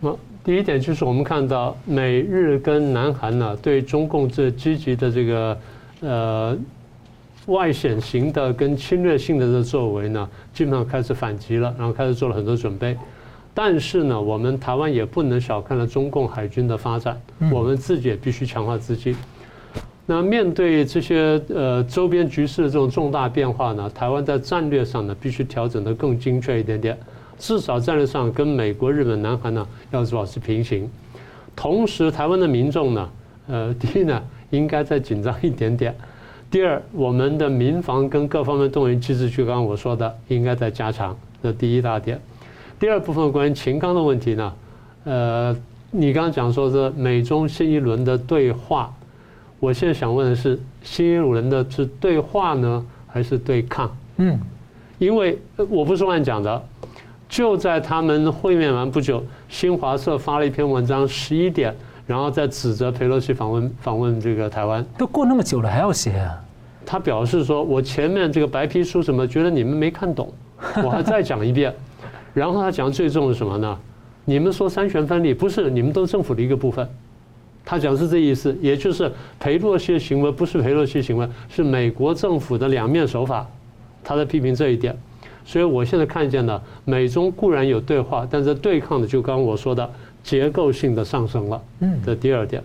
[0.00, 5.58] 那第一点就是我们看到美日跟南韩呢，对中共这积极的这个
[6.00, 6.58] 呃。
[7.46, 12.96] 外显型的跟侵略性的这作为呢，基本上开始反击了，然后开始做了很多准备。
[13.54, 17.20] 但是呢，我们台湾也不能小看了中共海军的发展，
[17.50, 19.14] 我们自己也必须强化自己。
[20.06, 26.98] 那面对这些呃周边局势的这种重大变化呢，台湾在战略上呢必须调整得更精确一点点，
[27.38, 30.90] 至少战略上跟美国、日本、南韩呢要保持平行。
[31.54, 33.10] 同时，台湾的民众呢，
[33.48, 35.94] 呃，第一呢应该再紧张一点点。
[36.52, 41.16] 第二，我们的民防跟各方面动员机制，就刚刚我说的，应该在加强。
[41.42, 42.20] 这第一大点。
[42.78, 44.52] 第二部分关于秦刚的问题呢，
[45.04, 45.56] 呃，
[45.90, 48.94] 你刚刚讲说是美中新一轮的对话，
[49.60, 53.90] 我现在想问的是，新一轮的是对话呢，还是对抗？
[54.18, 54.38] 嗯，
[54.98, 55.38] 因为
[55.70, 56.62] 我不是乱讲的，
[57.30, 61.74] 就在他们会面完不久，新华社发了一篇文章，十一点。
[62.12, 66.38] 然后再指责佩洛西访问访问这个台湾，都过那么久了还要写啊？
[66.84, 70.30] 他表示说：“我前面这个白皮书什么，觉得你们没看懂，
[70.84, 71.74] 我还再讲一遍。”
[72.34, 73.78] 然后他讲最重的是什么呢？
[74.26, 76.86] 你们说三权分立不是你们都政府的一个部分。
[77.64, 79.10] 他讲是这意思，也就是
[79.40, 83.46] 裴洛西的行为不是裴洛西行为，是美国政府的两面手法。
[84.04, 84.94] 他在批评这一点。
[85.46, 89.90] 所以我现在看见呢，美中固然有对话，但是对抗的就刚刚我说的。
[90.22, 92.62] 结构性的上升了，嗯，这第二点。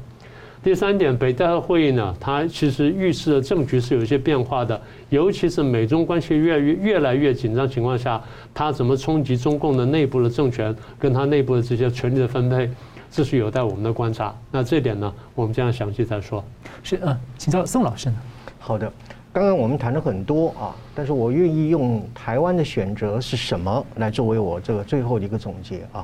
[0.63, 8.21] 第三点，北戴河会议呢，它其实预示的政局是有一些变化的，尤其是美中关系越越越来越紧张情况下，
[8.53, 12.69] 它怎么冲击中共的内部的政权，跟它内部的这些权力的分配，
[13.09, 14.35] 这是有待我们的观察。
[14.51, 16.43] 那这点呢，我们将来详细再说。
[16.83, 18.15] 是，嗯，请教宋老师呢。
[18.59, 18.91] 好的，
[19.31, 26.03] 刚刚我们谈了很多啊，但是我愿意用台湾的选择是什么来作为我这个最后的一个总结啊。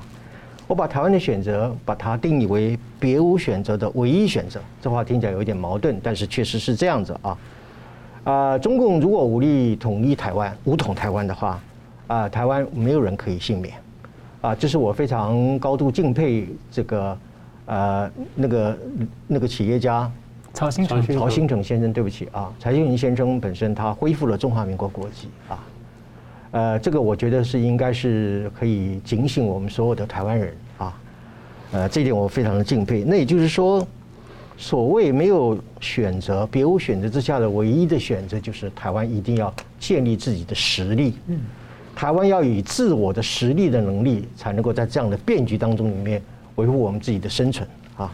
[0.74, 4.60] 我把台湾的选择，把它定义为别无选择的唯一选择。
[4.82, 7.38] 这话听起来有点矛盾，但是确实是这样子啊。
[8.24, 11.62] 啊，中共如果武力统一台湾、武统台湾的话，
[12.08, 13.76] 啊，台湾没有人可以幸免。
[14.42, 17.18] 啊，这是我非常高度敬佩这个，
[17.68, 18.78] 呃，那个
[19.28, 20.12] 那个企业家
[20.56, 21.94] 曹兴成曹新成先生。
[21.94, 25.64] 对不起啊，曹兴诚先生本身他恢复了中华民国国籍啊。
[26.50, 30.63] 呃，这个我觉得是应该是可以警醒我们所有的台湾人啊，
[31.74, 33.04] 呃，这一点我非常的敬佩。
[33.04, 33.86] 那也就是说，
[34.58, 41.16] 所谓没有选择、别无选择之下的唯一的选择，就是台湾一定要建立自己的实力。
[41.28, 41.40] 嗯，
[41.96, 46.22] 台湾要以自我的实力的能力，才能够在这样的变局当中里面
[46.56, 47.68] 维护我们自己的生存
[47.98, 48.12] 啊。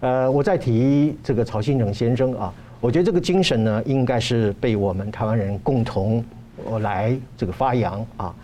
[0.00, 6.22] 呃，我再提这个曹新成先生啊，我觉得这个精神呢，应该是被我们台湾人共同。
[6.82, 8.34] 来这个发扬啊，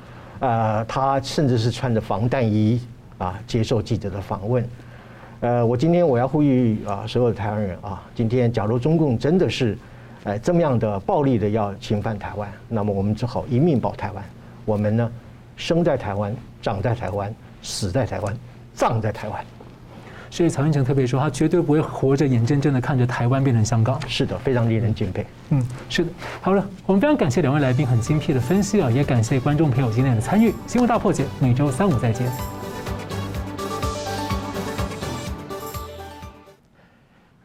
[0.41, 2.81] 呃，他甚至是穿着防弹衣
[3.19, 4.67] 啊接受记者的访问。
[5.41, 9.79] 呃，我今天我要呼吁啊，所有的台湾人啊，今天假如中共真的是
[10.25, 14.25] 哎这么样的暴力的要侵犯台湾，那么我们只好一命保台湾。
[14.65, 15.13] 我们呢，
[15.57, 18.37] 生在台湾，长在台湾，死在台湾，
[18.75, 19.45] 葬在台湾。
[20.31, 23.99] 所以曹兴诚特别说，他绝对不会活着眼睁睁的看着台湾变成香港。
[24.07, 25.25] 是的，非常令人敬佩。
[25.51, 26.11] 嗯，是的。
[26.43, 30.53] 好了，我们非常感谢两位来宾很精辟的分析啊，也感谢观众朋友今天的参与。
[30.67, 32.58] 新闻大破解，每周三五再见。